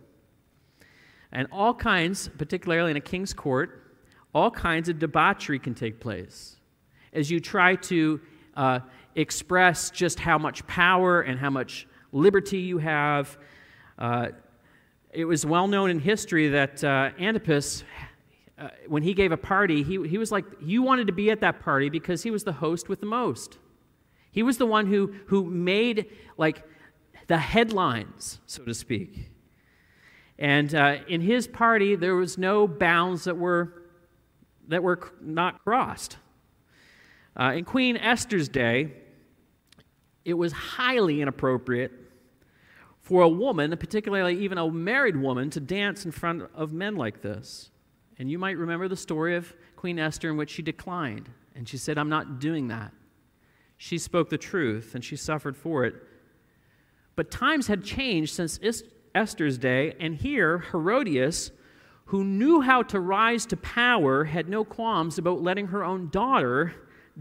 And 1.33 1.49
all 1.53 1.75
kinds, 1.75 2.31
particularly 2.39 2.91
in 2.91 2.97
a 2.97 3.01
king's 3.01 3.35
court, 3.35 3.83
all 4.35 4.51
kinds 4.51 4.89
of 4.89 4.99
debauchery 4.99 5.59
can 5.59 5.75
take 5.75 6.01
place 6.01 6.57
as 7.13 7.31
you 7.31 7.41
try 7.41 7.75
to 7.75 8.21
uh, 8.57 8.81
express 9.15 9.91
just 9.91 10.21
how 10.21 10.39
much 10.39 10.67
power 10.67 11.21
and 11.23 11.39
how 11.39 11.51
much 11.51 11.88
liberty 12.13 12.59
you 12.59 12.79
have. 12.79 13.39
Uh, 13.99 14.29
it 15.11 15.25
was 15.25 15.45
well 15.45 15.67
known 15.67 15.91
in 15.91 15.99
history 15.99 16.49
that 16.49 16.83
uh, 16.85 17.11
Antipas, 17.19 17.85
uh, 18.59 18.69
when 18.87 19.03
he 19.03 19.15
gave 19.15 19.33
a 19.33 19.37
party, 19.37 19.83
he, 19.83 20.07
he 20.07 20.19
was 20.19 20.31
like, 20.31 20.45
you 20.61 20.83
wanted 20.83 21.07
to 21.07 21.13
be 21.13 21.31
at 21.31 21.41
that 21.41 21.61
party 21.61 21.89
because 21.89 22.23
he 22.23 22.31
was 22.31 22.45
the 22.45 22.53
host 22.53 22.89
with 22.89 23.01
the 23.01 23.07
most. 23.07 23.59
He 24.31 24.43
was 24.43 24.59
the 24.59 24.67
one 24.67 24.87
who, 24.87 25.15
who 25.27 25.45
made 25.45 26.07
like 26.37 26.63
the 27.27 27.39
headlines, 27.39 28.41
so 28.47 28.65
to 28.65 28.75
speak. 28.75 29.31
And 30.39 30.75
uh, 30.75 30.99
in 31.09 31.21
his 31.21 31.49
party, 31.49 31.97
there 31.97 32.15
was 32.15 32.39
no 32.39 32.69
bounds 32.69 33.25
that 33.25 33.37
were, 33.37 33.83
that 34.69 34.83
were 34.83 35.13
not 35.21 35.65
crossed. 35.65 36.19
Uh, 37.39 37.53
in 37.57 37.65
Queen 37.65 37.97
Esther's 37.97 38.49
day, 38.49 38.93
it 40.29 40.35
was 40.35 40.53
highly 40.53 41.23
inappropriate 41.23 41.91
for 43.01 43.23
a 43.23 43.29
woman, 43.29 43.75
particularly 43.79 44.39
even 44.39 44.59
a 44.59 44.71
married 44.71 45.17
woman, 45.17 45.49
to 45.51 45.61
dance 45.61 46.05
in 46.05 46.11
front 46.11 46.43
of 46.55 46.73
men 46.75 46.97
like 46.97 47.23
this. 47.23 47.71
And 48.19 48.31
you 48.31 48.39
might 48.39 48.59
remember 48.59 48.89
the 48.89 48.97
story 48.97 49.37
of 49.37 49.55
Queen 49.77 49.99
Esther 49.99 50.29
in 50.29 50.37
which 50.37 50.51
she 50.51 50.61
declined. 50.61 51.31
And 51.55 51.67
she 51.67 51.79
said, 51.79 51.97
I'm 51.97 52.11
not 52.11 52.41
doing 52.41 52.69
that. 52.69 52.93
She 53.79 53.97
spoke 53.97 54.29
the 54.29 54.37
truth 54.37 54.95
and 54.95 55.03
she 55.03 55.17
suffered 55.17 55.57
for 55.57 55.87
it. 55.87 55.95
But 57.17 57.31
times 57.31 57.69
had 57.69 57.83
changed 57.83 58.35
since 58.35 58.61
Esther's 59.15 59.57
day, 59.57 59.95
and 59.99 60.15
here 60.15 60.59
Herodias, 60.71 61.51
who 62.07 62.25
knew 62.25 62.61
how 62.61 62.83
to 62.83 63.01
rise 63.01 63.47
to 63.47 63.57
power, 63.57 64.25
had 64.25 64.49
no 64.49 64.65
qualms 64.65 65.17
about 65.17 65.43
letting 65.43 65.69
her 65.69 65.83
own 65.83 66.11
daughter 66.11 66.75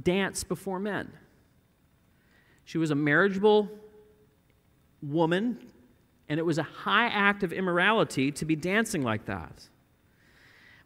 dance 0.03 0.43
before 0.43 0.79
men. 0.79 1.13
She 2.67 2.77
was 2.77 2.91
a 2.91 2.95
marriageable 2.95 3.69
woman, 5.01 5.57
and 6.27 6.37
it 6.37 6.45
was 6.45 6.57
a 6.57 6.63
high 6.63 7.05
act 7.05 7.43
of 7.43 7.53
immorality 7.53 8.29
to 8.33 8.43
be 8.43 8.57
dancing 8.57 9.03
like 9.03 9.23
that. 9.27 9.69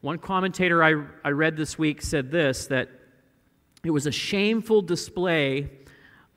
One 0.01 0.19
commentator 0.19 0.83
I, 0.83 1.03
I 1.23 1.31
read 1.31 1.57
this 1.57 1.79
week 1.79 2.03
said 2.03 2.29
this 2.29 2.67
that 2.67 2.89
it 3.83 3.89
was 3.89 4.05
a 4.05 4.11
shameful 4.11 4.83
display 4.83 5.71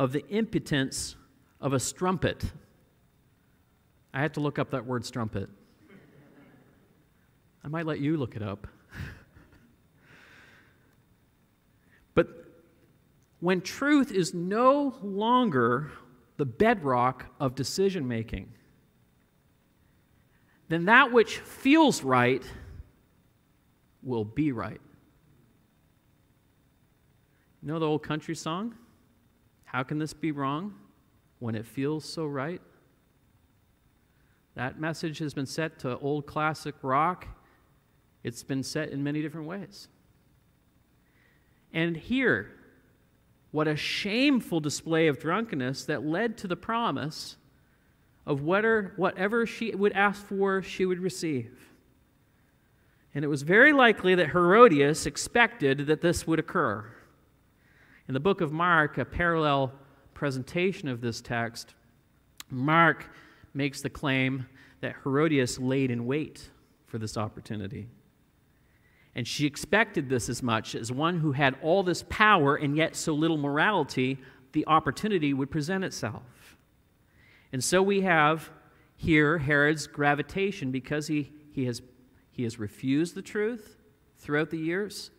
of 0.00 0.12
the 0.12 0.26
impotence 0.28 1.14
of 1.60 1.74
a 1.74 1.78
strumpet. 1.78 2.42
I 4.14 4.22
had 4.22 4.32
to 4.34 4.40
look 4.40 4.58
up 4.58 4.70
that 4.70 4.86
word 4.86 5.04
strumpet. 5.04 5.50
I 7.62 7.68
might 7.68 7.84
let 7.84 8.00
you 8.00 8.16
look 8.16 8.34
it 8.34 8.42
up. 8.42 8.66
When 13.44 13.60
truth 13.60 14.10
is 14.10 14.32
no 14.32 14.94
longer 15.02 15.92
the 16.38 16.46
bedrock 16.46 17.26
of 17.38 17.54
decision 17.54 18.08
making, 18.08 18.50
then 20.70 20.86
that 20.86 21.12
which 21.12 21.36
feels 21.40 22.02
right 22.02 22.42
will 24.02 24.24
be 24.24 24.50
right. 24.50 24.80
You 27.60 27.68
know 27.68 27.78
the 27.78 27.86
old 27.86 28.02
country 28.02 28.34
song? 28.34 28.76
How 29.64 29.82
can 29.82 29.98
this 29.98 30.14
be 30.14 30.32
wrong 30.32 30.72
when 31.38 31.54
it 31.54 31.66
feels 31.66 32.06
so 32.06 32.24
right? 32.24 32.62
That 34.54 34.80
message 34.80 35.18
has 35.18 35.34
been 35.34 35.44
set 35.44 35.78
to 35.80 35.98
old 35.98 36.24
classic 36.24 36.76
rock. 36.80 37.28
It's 38.22 38.42
been 38.42 38.62
set 38.62 38.88
in 38.88 39.04
many 39.04 39.20
different 39.20 39.46
ways. 39.46 39.88
And 41.74 41.94
here, 41.94 42.50
what 43.54 43.68
a 43.68 43.76
shameful 43.76 44.58
display 44.58 45.06
of 45.06 45.20
drunkenness 45.20 45.84
that 45.84 46.04
led 46.04 46.36
to 46.36 46.48
the 46.48 46.56
promise 46.56 47.36
of 48.26 48.42
whatever, 48.42 49.46
she 49.46 49.72
would 49.72 49.92
ask 49.92 50.26
for, 50.26 50.60
she 50.60 50.84
would 50.84 50.98
receive. 50.98 51.70
And 53.14 53.24
it 53.24 53.28
was 53.28 53.42
very 53.42 53.72
likely 53.72 54.16
that 54.16 54.30
Herodias 54.30 55.06
expected 55.06 55.86
that 55.86 56.00
this 56.00 56.26
would 56.26 56.40
occur. 56.40 56.84
In 58.08 58.14
the 58.14 58.18
book 58.18 58.40
of 58.40 58.50
Mark, 58.50 58.98
a 58.98 59.04
parallel 59.04 59.72
presentation 60.14 60.88
of 60.88 61.00
this 61.00 61.20
text, 61.20 61.74
Mark 62.50 63.08
makes 63.54 63.82
the 63.82 63.88
claim 63.88 64.46
that 64.80 64.96
Herodias 65.04 65.60
laid 65.60 65.92
in 65.92 66.06
wait 66.06 66.50
for 66.88 66.98
this 66.98 67.16
opportunity. 67.16 67.86
And 69.16 69.26
she 69.26 69.46
expected 69.46 70.08
this 70.08 70.28
as 70.28 70.42
much 70.42 70.74
as 70.74 70.90
one 70.90 71.20
who 71.20 71.32
had 71.32 71.56
all 71.62 71.82
this 71.82 72.04
power 72.08 72.56
and 72.56 72.76
yet 72.76 72.96
so 72.96 73.14
little 73.14 73.36
morality, 73.36 74.18
the 74.52 74.66
opportunity 74.66 75.32
would 75.32 75.50
present 75.50 75.84
itself. 75.84 76.56
And 77.52 77.62
so 77.62 77.82
we 77.82 78.00
have 78.00 78.50
here 78.96 79.38
Herod's 79.38 79.86
gravitation 79.86 80.70
because 80.70 81.06
he, 81.06 81.32
he, 81.52 81.66
has, 81.66 81.82
he 82.30 82.42
has 82.42 82.58
refused 82.58 83.14
the 83.14 83.22
truth 83.22 83.76
throughout 84.18 84.50
the 84.50 84.58
years. 84.58 85.10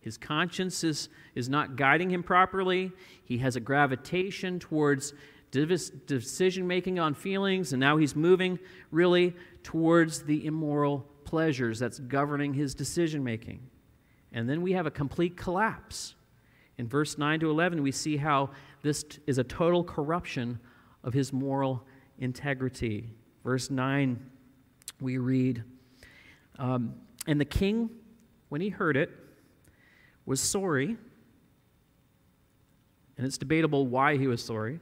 His 0.00 0.16
conscience 0.16 0.82
is, 0.82 1.08
is 1.34 1.48
not 1.48 1.76
guiding 1.76 2.10
him 2.10 2.22
properly. 2.22 2.92
He 3.24 3.38
has 3.38 3.56
a 3.56 3.60
gravitation 3.60 4.58
towards 4.58 5.12
decision 5.50 6.66
making 6.66 6.98
on 6.98 7.14
feelings, 7.14 7.72
and 7.72 7.80
now 7.80 7.98
he's 7.98 8.16
moving 8.16 8.58
really 8.90 9.34
towards 9.62 10.22
the 10.22 10.46
immoral 10.46 11.06
pleasures 11.32 11.78
that's 11.78 11.98
governing 11.98 12.52
his 12.52 12.74
decision 12.74 13.24
making. 13.24 13.58
And 14.34 14.46
then 14.46 14.60
we 14.60 14.72
have 14.72 14.84
a 14.84 14.90
complete 14.90 15.34
collapse. 15.34 16.14
In 16.76 16.86
verse 16.86 17.16
9 17.16 17.40
to 17.40 17.48
11, 17.48 17.82
we 17.82 17.90
see 17.90 18.18
how 18.18 18.50
this 18.82 19.02
is 19.26 19.38
a 19.38 19.44
total 19.44 19.82
corruption 19.82 20.60
of 21.02 21.14
his 21.14 21.32
moral 21.32 21.86
integrity. 22.18 23.08
Verse 23.44 23.70
9, 23.70 24.22
we 25.00 25.16
read, 25.16 25.64
um, 26.58 26.96
And 27.26 27.40
the 27.40 27.46
king, 27.46 27.88
when 28.50 28.60
he 28.60 28.68
heard 28.68 28.98
it, 28.98 29.08
was 30.26 30.38
sorry. 30.38 30.98
And 33.16 33.26
it's 33.26 33.38
debatable 33.38 33.86
why 33.86 34.18
he 34.18 34.26
was 34.26 34.44
sorry. 34.44 34.80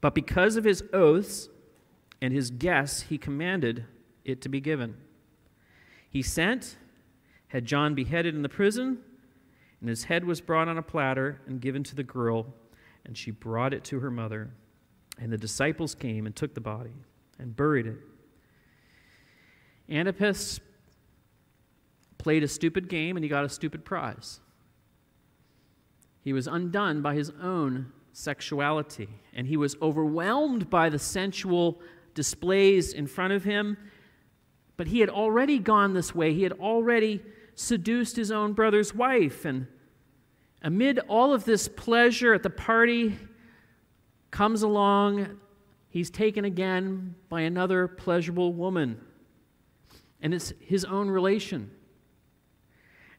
But 0.00 0.16
because 0.16 0.56
of 0.56 0.64
his 0.64 0.82
oaths 0.92 1.48
and 2.20 2.34
his 2.34 2.50
guests, 2.50 3.02
he 3.02 3.16
commanded 3.16 3.84
it 4.24 4.40
to 4.42 4.48
be 4.48 4.60
given. 4.60 4.96
He 6.08 6.22
sent, 6.22 6.76
had 7.48 7.66
John 7.66 7.94
beheaded 7.94 8.34
in 8.34 8.42
the 8.42 8.48
prison, 8.48 8.98
and 9.80 9.88
his 9.88 10.04
head 10.04 10.24
was 10.24 10.40
brought 10.40 10.68
on 10.68 10.78
a 10.78 10.82
platter 10.82 11.40
and 11.46 11.60
given 11.60 11.82
to 11.84 11.94
the 11.94 12.02
girl, 12.02 12.46
and 13.04 13.16
she 13.16 13.30
brought 13.30 13.74
it 13.74 13.84
to 13.84 14.00
her 14.00 14.10
mother. 14.10 14.50
And 15.18 15.32
the 15.32 15.38
disciples 15.38 15.94
came 15.94 16.26
and 16.26 16.34
took 16.34 16.54
the 16.54 16.60
body 16.60 16.94
and 17.38 17.54
buried 17.54 17.86
it. 17.86 17.98
Antipas 19.88 20.60
played 22.18 22.42
a 22.42 22.48
stupid 22.48 22.88
game 22.88 23.16
and 23.16 23.24
he 23.24 23.28
got 23.28 23.44
a 23.44 23.48
stupid 23.48 23.84
prize. 23.84 24.40
He 26.22 26.32
was 26.32 26.46
undone 26.46 27.02
by 27.02 27.14
his 27.14 27.30
own 27.42 27.92
sexuality, 28.14 29.08
and 29.34 29.46
he 29.46 29.58
was 29.58 29.76
overwhelmed 29.82 30.70
by 30.70 30.88
the 30.88 30.98
sensual 30.98 31.80
displays 32.14 32.94
in 32.94 33.06
front 33.06 33.34
of 33.34 33.44
him. 33.44 33.76
But 34.76 34.88
he 34.88 35.00
had 35.00 35.08
already 35.08 35.58
gone 35.58 35.94
this 35.94 36.14
way. 36.14 36.34
He 36.34 36.42
had 36.42 36.52
already 36.52 37.22
seduced 37.54 38.16
his 38.16 38.30
own 38.30 38.52
brother's 38.52 38.94
wife. 38.94 39.44
And 39.44 39.66
amid 40.62 40.98
all 41.00 41.32
of 41.32 41.44
this 41.44 41.68
pleasure 41.68 42.34
at 42.34 42.42
the 42.42 42.50
party, 42.50 43.16
comes 44.34 44.62
along, 44.62 45.38
he's 45.88 46.10
taken 46.10 46.44
again 46.44 47.14
by 47.28 47.42
another 47.42 47.86
pleasurable 47.86 48.52
woman. 48.52 49.00
And 50.20 50.34
it's 50.34 50.52
his 50.58 50.84
own 50.84 51.08
relation. 51.08 51.70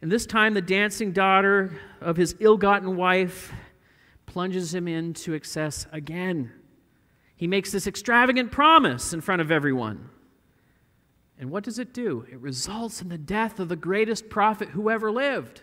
And 0.02 0.12
this 0.12 0.26
time, 0.26 0.54
the 0.54 0.62
dancing 0.62 1.14
daughter 1.14 1.80
of 2.02 2.18
his 2.18 2.36
ill 2.42 2.58
gotten 2.58 2.98
wife 2.98 3.54
plunges 4.26 4.76
him 4.76 4.90
into 4.90 5.34
excess 5.34 5.88
again. 5.94 6.52
He 7.38 7.48
makes 7.48 7.72
this 7.72 7.88
extravagant 7.88 8.52
promise 8.52 9.14
in 9.14 9.22
front 9.22 9.42
of 9.42 9.52
everyone. 9.52 10.10
And 11.38 11.52
what 11.52 11.64
does 11.64 11.80
it 11.80 11.94
do? 11.94 12.26
It 12.32 12.40
results 12.40 13.02
in 13.02 13.10
the 13.10 13.18
death 13.18 13.60
of 13.60 13.70
the 13.70 13.76
greatest 13.76 14.30
prophet 14.30 14.70
who 14.70 14.90
ever 14.90 15.12
lived. 15.12 15.62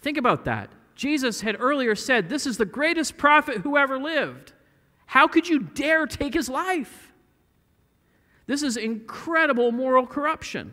Think 0.00 0.18
about 0.18 0.44
that. 0.44 0.70
Jesus 0.94 1.40
had 1.40 1.56
earlier 1.58 1.94
said, 1.94 2.28
This 2.28 2.46
is 2.46 2.58
the 2.58 2.66
greatest 2.66 3.16
prophet 3.16 3.58
who 3.58 3.76
ever 3.76 3.98
lived. 3.98 4.52
How 5.06 5.26
could 5.26 5.48
you 5.48 5.60
dare 5.60 6.06
take 6.06 6.34
his 6.34 6.48
life? 6.48 7.12
This 8.46 8.62
is 8.62 8.76
incredible 8.76 9.72
moral 9.72 10.06
corruption. 10.06 10.72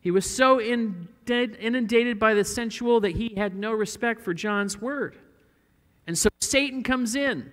He 0.00 0.10
was 0.10 0.28
so 0.28 0.60
inundated 0.60 2.18
by 2.18 2.34
the 2.34 2.44
sensual 2.44 3.00
that 3.00 3.16
he 3.16 3.34
had 3.36 3.54
no 3.54 3.72
respect 3.72 4.20
for 4.20 4.32
John's 4.34 4.80
word. 4.80 5.18
And 6.06 6.16
so 6.16 6.28
Satan 6.40 6.82
comes 6.82 7.14
in, 7.14 7.50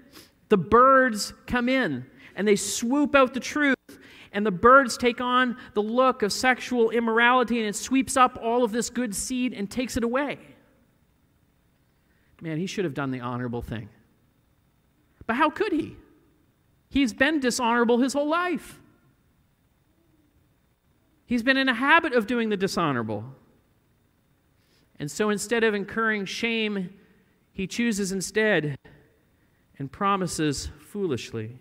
the 0.49 0.57
birds 0.57 1.33
come 1.47 1.67
in, 1.67 2.05
and 2.35 2.47
they 2.47 2.55
swoop 2.55 3.15
out 3.15 3.33
the 3.33 3.39
truth. 3.39 3.74
And 4.35 4.45
the 4.45 4.51
birds 4.51 4.97
take 4.97 5.21
on 5.21 5.55
the 5.73 5.81
look 5.81 6.21
of 6.21 6.33
sexual 6.33 6.89
immorality, 6.91 7.57
and 7.57 7.67
it 7.67 7.75
sweeps 7.75 8.17
up 8.17 8.37
all 8.43 8.65
of 8.65 8.73
this 8.73 8.89
good 8.89 9.15
seed 9.15 9.53
and 9.53 9.71
takes 9.71 9.95
it 9.95 10.03
away. 10.03 10.37
Man, 12.41 12.57
he 12.57 12.67
should 12.67 12.83
have 12.83 12.93
done 12.93 13.11
the 13.11 13.21
honorable 13.21 13.61
thing. 13.61 13.87
But 15.25 15.37
how 15.37 15.49
could 15.49 15.71
he? 15.71 15.95
He's 16.89 17.13
been 17.13 17.39
dishonorable 17.39 17.99
his 17.99 18.11
whole 18.11 18.27
life. 18.27 18.77
He's 21.25 21.41
been 21.41 21.57
in 21.57 21.69
a 21.69 21.73
habit 21.73 22.11
of 22.11 22.27
doing 22.27 22.49
the 22.49 22.57
dishonorable. 22.57 23.23
And 24.99 25.09
so 25.09 25.29
instead 25.29 25.63
of 25.63 25.73
incurring 25.73 26.25
shame, 26.25 26.89
he 27.53 27.67
chooses 27.67 28.11
instead 28.11 28.77
and 29.79 29.89
promises 29.89 30.69
foolishly. 30.81 31.57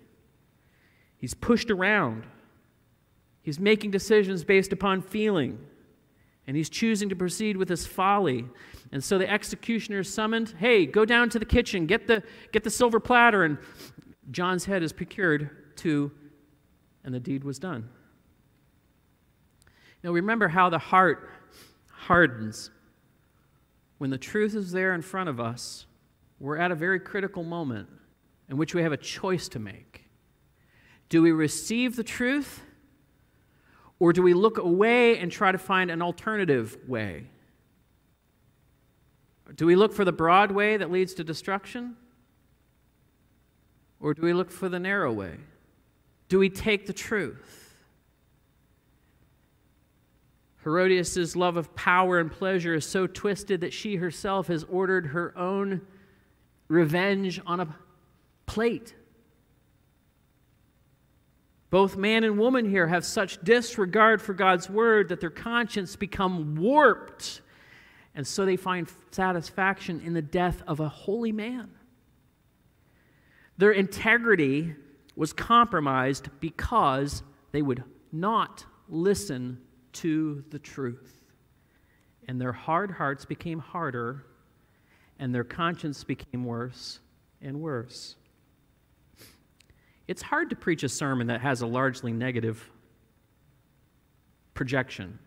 He's 1.16 1.34
pushed 1.34 1.70
around. 1.70 2.26
He's 3.44 3.60
making 3.60 3.90
decisions 3.90 4.42
based 4.42 4.72
upon 4.72 5.02
feeling. 5.02 5.58
And 6.46 6.56
he's 6.56 6.70
choosing 6.70 7.10
to 7.10 7.16
proceed 7.16 7.56
with 7.56 7.68
his 7.68 7.86
folly. 7.86 8.46
And 8.90 9.04
so 9.04 9.18
the 9.18 9.30
executioner 9.30 10.00
is 10.00 10.12
summoned. 10.12 10.54
Hey, 10.58 10.86
go 10.86 11.04
down 11.04 11.28
to 11.30 11.38
the 11.38 11.44
kitchen, 11.44 11.86
get 11.86 12.06
the, 12.06 12.22
get 12.52 12.64
the 12.64 12.70
silver 12.70 12.98
platter. 12.98 13.44
And 13.44 13.58
John's 14.30 14.64
head 14.64 14.82
is 14.82 14.92
procured 14.92 15.76
to, 15.76 16.10
and 17.04 17.14
the 17.14 17.20
deed 17.20 17.44
was 17.44 17.58
done. 17.58 17.88
Now 20.02 20.10
remember 20.12 20.48
how 20.48 20.70
the 20.70 20.78
heart 20.78 21.30
hardens. 21.90 22.70
When 23.98 24.10
the 24.10 24.18
truth 24.18 24.54
is 24.54 24.72
there 24.72 24.94
in 24.94 25.02
front 25.02 25.28
of 25.28 25.38
us, 25.38 25.86
we're 26.40 26.58
at 26.58 26.70
a 26.70 26.74
very 26.74 27.00
critical 27.00 27.42
moment 27.42 27.88
in 28.48 28.56
which 28.56 28.74
we 28.74 28.82
have 28.82 28.92
a 28.92 28.98
choice 28.98 29.48
to 29.48 29.58
make. 29.58 30.04
Do 31.08 31.22
we 31.22 31.32
receive 31.32 31.96
the 31.96 32.04
truth? 32.04 32.62
Or 33.98 34.12
do 34.12 34.22
we 34.22 34.34
look 34.34 34.58
away 34.58 35.18
and 35.18 35.30
try 35.30 35.52
to 35.52 35.58
find 35.58 35.90
an 35.90 36.02
alternative 36.02 36.76
way? 36.86 37.26
Do 39.54 39.66
we 39.66 39.76
look 39.76 39.92
for 39.92 40.04
the 40.04 40.12
broad 40.12 40.50
way 40.50 40.76
that 40.76 40.90
leads 40.90 41.14
to 41.14 41.24
destruction? 41.24 41.96
Or 44.00 44.14
do 44.14 44.22
we 44.22 44.32
look 44.32 44.50
for 44.50 44.68
the 44.68 44.78
narrow 44.78 45.12
way? 45.12 45.36
Do 46.28 46.38
we 46.38 46.48
take 46.50 46.86
the 46.86 46.92
truth? 46.92 47.74
Herodias' 50.64 51.36
love 51.36 51.56
of 51.56 51.74
power 51.76 52.18
and 52.18 52.32
pleasure 52.32 52.74
is 52.74 52.86
so 52.86 53.06
twisted 53.06 53.60
that 53.60 53.72
she 53.72 53.96
herself 53.96 54.48
has 54.48 54.64
ordered 54.64 55.08
her 55.08 55.36
own 55.36 55.82
revenge 56.68 57.40
on 57.46 57.60
a 57.60 57.76
plate. 58.46 58.94
Both 61.74 61.96
man 61.96 62.22
and 62.22 62.38
woman 62.38 62.70
here 62.70 62.86
have 62.86 63.04
such 63.04 63.42
disregard 63.42 64.22
for 64.22 64.32
God's 64.32 64.70
word 64.70 65.08
that 65.08 65.18
their 65.18 65.28
conscience 65.28 65.96
become 65.96 66.54
warped 66.54 67.40
and 68.14 68.24
so 68.24 68.44
they 68.44 68.54
find 68.54 68.88
satisfaction 69.10 70.00
in 70.00 70.14
the 70.14 70.22
death 70.22 70.62
of 70.68 70.78
a 70.78 70.88
holy 70.88 71.32
man. 71.32 71.72
Their 73.58 73.72
integrity 73.72 74.76
was 75.16 75.32
compromised 75.32 76.28
because 76.38 77.24
they 77.50 77.60
would 77.60 77.82
not 78.12 78.64
listen 78.88 79.58
to 79.94 80.44
the 80.50 80.60
truth. 80.60 81.24
And 82.28 82.40
their 82.40 82.52
hard 82.52 82.92
hearts 82.92 83.24
became 83.24 83.58
harder, 83.58 84.26
and 85.18 85.34
their 85.34 85.42
conscience 85.42 86.04
became 86.04 86.44
worse 86.44 87.00
and 87.42 87.60
worse. 87.60 88.14
It's 90.06 90.22
hard 90.22 90.50
to 90.50 90.56
preach 90.56 90.82
a 90.82 90.88
sermon 90.88 91.28
that 91.28 91.40
has 91.40 91.62
a 91.62 91.66
largely 91.66 92.12
negative 92.12 92.70
projection. 94.52 95.18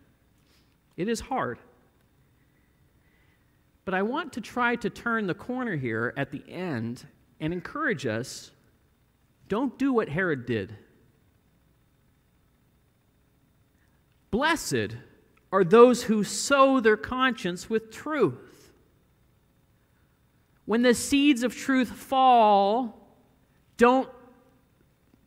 It 0.96 1.08
is 1.08 1.20
hard. 1.20 1.60
But 3.86 3.94
I 3.94 4.02
want 4.02 4.34
to 4.34 4.42
try 4.42 4.76
to 4.76 4.90
turn 4.90 5.28
the 5.28 5.34
corner 5.34 5.76
here 5.76 6.14
at 6.18 6.32
the 6.32 6.44
end 6.48 7.06
and 7.40 7.54
encourage 7.54 8.06
us 8.06 8.52
don't 9.48 9.78
do 9.80 9.94
what 9.94 10.10
Herod 10.10 10.46
did. 10.46 10.76
Blessed 14.30 14.98
are 15.52 15.64
those 15.64 16.04
who 16.04 16.24
sow 16.24 16.80
their 16.80 16.98
conscience 16.98 17.70
with 17.70 17.92
truth. 17.92 18.74
When 20.66 20.82
the 20.82 20.94
seeds 20.94 21.44
of 21.44 21.56
truth 21.56 21.90
fall, 21.90 23.08
don't 23.78 24.10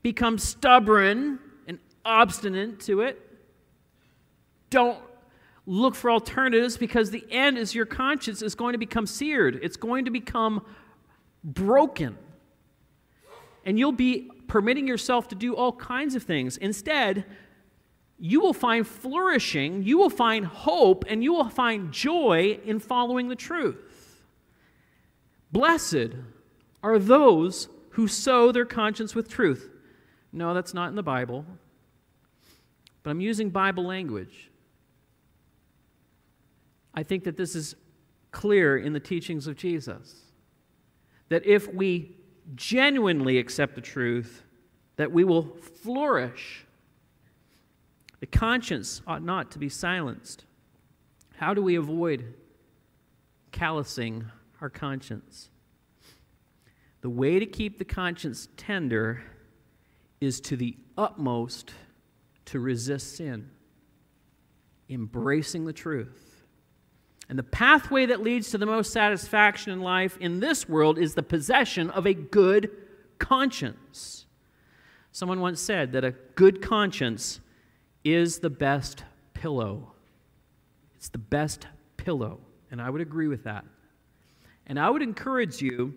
become 0.02 0.38
stubborn 0.38 1.38
and 1.66 1.78
obstinate 2.04 2.80
to 2.80 3.02
it. 3.02 3.20
Don't 4.70 4.98
look 5.66 5.94
for 5.94 6.10
alternatives 6.10 6.76
because 6.76 7.10
the 7.10 7.24
end 7.30 7.58
is 7.58 7.74
your 7.74 7.86
conscience 7.86 8.42
is 8.42 8.54
going 8.54 8.72
to 8.72 8.78
become 8.78 9.06
seared, 9.06 9.58
it's 9.62 9.76
going 9.76 10.04
to 10.04 10.10
become 10.10 10.64
broken. 11.44 12.16
And 13.64 13.78
you'll 13.78 13.92
be 13.92 14.30
permitting 14.48 14.88
yourself 14.88 15.28
to 15.28 15.34
do 15.34 15.54
all 15.54 15.72
kinds 15.72 16.14
of 16.14 16.22
things. 16.22 16.56
Instead, 16.56 17.24
you 18.18 18.40
will 18.40 18.52
find 18.52 18.86
flourishing, 18.86 19.82
you 19.82 19.96
will 19.96 20.10
find 20.10 20.44
hope, 20.44 21.04
and 21.08 21.22
you 21.22 21.32
will 21.32 21.48
find 21.48 21.92
joy 21.92 22.58
in 22.64 22.78
following 22.78 23.28
the 23.28 23.36
truth. 23.36 24.22
Blessed 25.52 26.10
are 26.82 26.98
those 26.98 27.68
who 27.90 28.08
sow 28.08 28.52
their 28.52 28.64
conscience 28.64 29.14
with 29.14 29.28
truth. 29.28 29.70
No, 30.32 30.54
that's 30.54 30.74
not 30.74 30.88
in 30.88 30.96
the 30.96 31.02
Bible, 31.02 31.44
but 33.02 33.10
I'm 33.10 33.20
using 33.20 33.50
Bible 33.50 33.84
language. 33.84 34.50
I 36.94 37.02
think 37.02 37.24
that 37.24 37.36
this 37.36 37.54
is 37.54 37.74
clear 38.30 38.78
in 38.78 38.92
the 38.92 39.00
teachings 39.00 39.46
of 39.46 39.56
Jesus. 39.56 40.22
That 41.28 41.46
if 41.46 41.72
we 41.72 42.16
genuinely 42.54 43.38
accept 43.38 43.74
the 43.74 43.80
truth, 43.80 44.42
that 44.96 45.10
we 45.10 45.24
will 45.24 45.56
flourish 45.82 46.66
the 48.20 48.26
conscience 48.26 49.00
ought 49.06 49.22
not 49.22 49.50
to 49.52 49.58
be 49.58 49.68
silenced. 49.68 50.44
How 51.36 51.54
do 51.54 51.62
we 51.62 51.74
avoid 51.76 52.34
callousing 53.50 54.26
our 54.60 54.68
conscience? 54.68 55.48
The 57.00 57.08
way 57.08 57.38
to 57.38 57.46
keep 57.46 57.78
the 57.78 57.84
conscience 57.86 58.48
tender 58.58 59.22
is 60.20 60.40
to 60.42 60.56
the 60.56 60.76
utmost 60.96 61.72
to 62.46 62.60
resist 62.60 63.16
sin, 63.16 63.50
embracing 64.88 65.64
the 65.64 65.72
truth. 65.72 66.44
And 67.28 67.38
the 67.38 67.44
pathway 67.44 68.06
that 68.06 68.22
leads 68.22 68.50
to 68.50 68.58
the 68.58 68.66
most 68.66 68.92
satisfaction 68.92 69.72
in 69.72 69.80
life 69.80 70.18
in 70.18 70.40
this 70.40 70.68
world 70.68 70.98
is 70.98 71.14
the 71.14 71.22
possession 71.22 71.88
of 71.90 72.06
a 72.06 72.12
good 72.12 72.70
conscience. 73.18 74.26
Someone 75.12 75.40
once 75.40 75.60
said 75.60 75.92
that 75.92 76.04
a 76.04 76.14
good 76.34 76.60
conscience 76.60 77.40
is 78.02 78.40
the 78.40 78.50
best 78.50 79.04
pillow. 79.32 79.92
It's 80.96 81.08
the 81.08 81.18
best 81.18 81.66
pillow. 81.96 82.40
And 82.70 82.82
I 82.82 82.90
would 82.90 83.00
agree 83.00 83.28
with 83.28 83.44
that. 83.44 83.64
And 84.66 84.78
I 84.78 84.90
would 84.90 85.02
encourage 85.02 85.62
you 85.62 85.94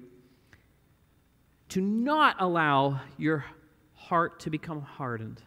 to 1.70 1.82
not 1.82 2.36
allow 2.40 3.02
your 3.18 3.46
heart 4.14 4.40
to 4.40 4.52
become 4.52 4.80
hardened. 4.80 5.42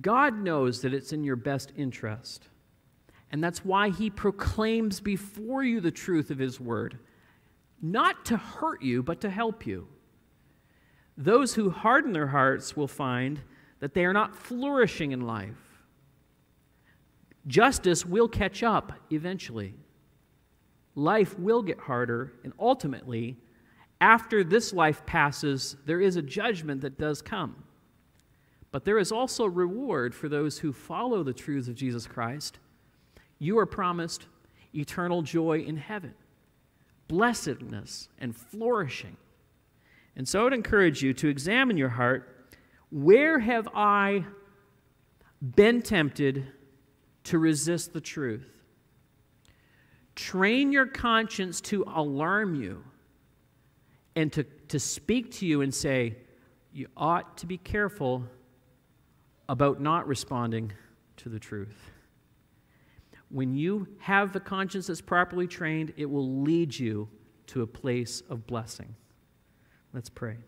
God 0.00 0.38
knows 0.38 0.80
that 0.80 0.94
it's 0.94 1.12
in 1.12 1.22
your 1.22 1.36
best 1.36 1.70
interest. 1.76 2.48
And 3.30 3.44
that's 3.44 3.62
why 3.62 3.90
He 3.90 4.08
proclaims 4.08 4.98
before 4.98 5.62
you 5.62 5.82
the 5.82 5.90
truth 5.90 6.30
of 6.30 6.38
His 6.38 6.58
word, 6.58 6.98
not 7.82 8.24
to 8.24 8.38
hurt 8.38 8.80
you, 8.80 9.02
but 9.02 9.20
to 9.20 9.28
help 9.28 9.66
you. 9.66 9.86
Those 11.18 11.52
who 11.52 11.68
harden 11.68 12.14
their 12.14 12.28
hearts 12.28 12.74
will 12.74 12.88
find 12.88 13.42
that 13.80 13.92
they 13.92 14.06
are 14.06 14.14
not 14.14 14.34
flourishing 14.34 15.12
in 15.12 15.20
life. 15.20 15.84
Justice 17.46 18.06
will 18.06 18.28
catch 18.28 18.62
up 18.62 18.94
eventually. 19.10 19.74
Life 20.94 21.38
will 21.38 21.60
get 21.60 21.80
harder, 21.80 22.32
and 22.44 22.54
ultimately, 22.58 23.36
after 24.00 24.44
this 24.44 24.72
life 24.72 25.04
passes, 25.06 25.76
there 25.86 26.00
is 26.00 26.16
a 26.16 26.22
judgment 26.22 26.80
that 26.82 26.98
does 26.98 27.20
come. 27.20 27.64
But 28.70 28.84
there 28.84 28.98
is 28.98 29.10
also 29.10 29.46
reward 29.46 30.14
for 30.14 30.28
those 30.28 30.58
who 30.58 30.72
follow 30.72 31.22
the 31.22 31.32
truths 31.32 31.68
of 31.68 31.74
Jesus 31.74 32.06
Christ. 32.06 32.58
You 33.38 33.58
are 33.58 33.66
promised 33.66 34.26
eternal 34.74 35.22
joy 35.22 35.60
in 35.60 35.76
heaven, 35.76 36.14
blessedness, 37.08 38.08
and 38.18 38.36
flourishing. 38.36 39.16
And 40.16 40.28
so 40.28 40.40
I 40.40 40.44
would 40.44 40.52
encourage 40.52 41.02
you 41.02 41.14
to 41.14 41.28
examine 41.28 41.76
your 41.76 41.88
heart 41.88 42.34
where 42.90 43.38
have 43.38 43.68
I 43.74 44.24
been 45.42 45.82
tempted 45.82 46.46
to 47.24 47.38
resist 47.38 47.92
the 47.92 48.00
truth? 48.00 48.48
Train 50.14 50.72
your 50.72 50.86
conscience 50.86 51.60
to 51.62 51.84
alarm 51.86 52.54
you 52.54 52.82
and 54.18 54.32
to, 54.32 54.42
to 54.42 54.80
speak 54.80 55.30
to 55.30 55.46
you 55.46 55.60
and 55.60 55.72
say, 55.72 56.16
you 56.72 56.88
ought 56.96 57.36
to 57.38 57.46
be 57.46 57.56
careful 57.56 58.24
about 59.48 59.80
not 59.80 60.08
responding 60.08 60.72
to 61.18 61.28
the 61.28 61.38
truth. 61.38 61.92
When 63.28 63.54
you 63.54 63.86
have 64.00 64.32
the 64.32 64.40
conscience 64.40 64.88
that's 64.88 65.00
properly 65.00 65.46
trained, 65.46 65.92
it 65.96 66.06
will 66.06 66.42
lead 66.42 66.76
you 66.76 67.08
to 67.46 67.62
a 67.62 67.66
place 67.66 68.20
of 68.28 68.44
blessing. 68.44 68.96
Let's 69.92 70.10
pray. 70.10 70.38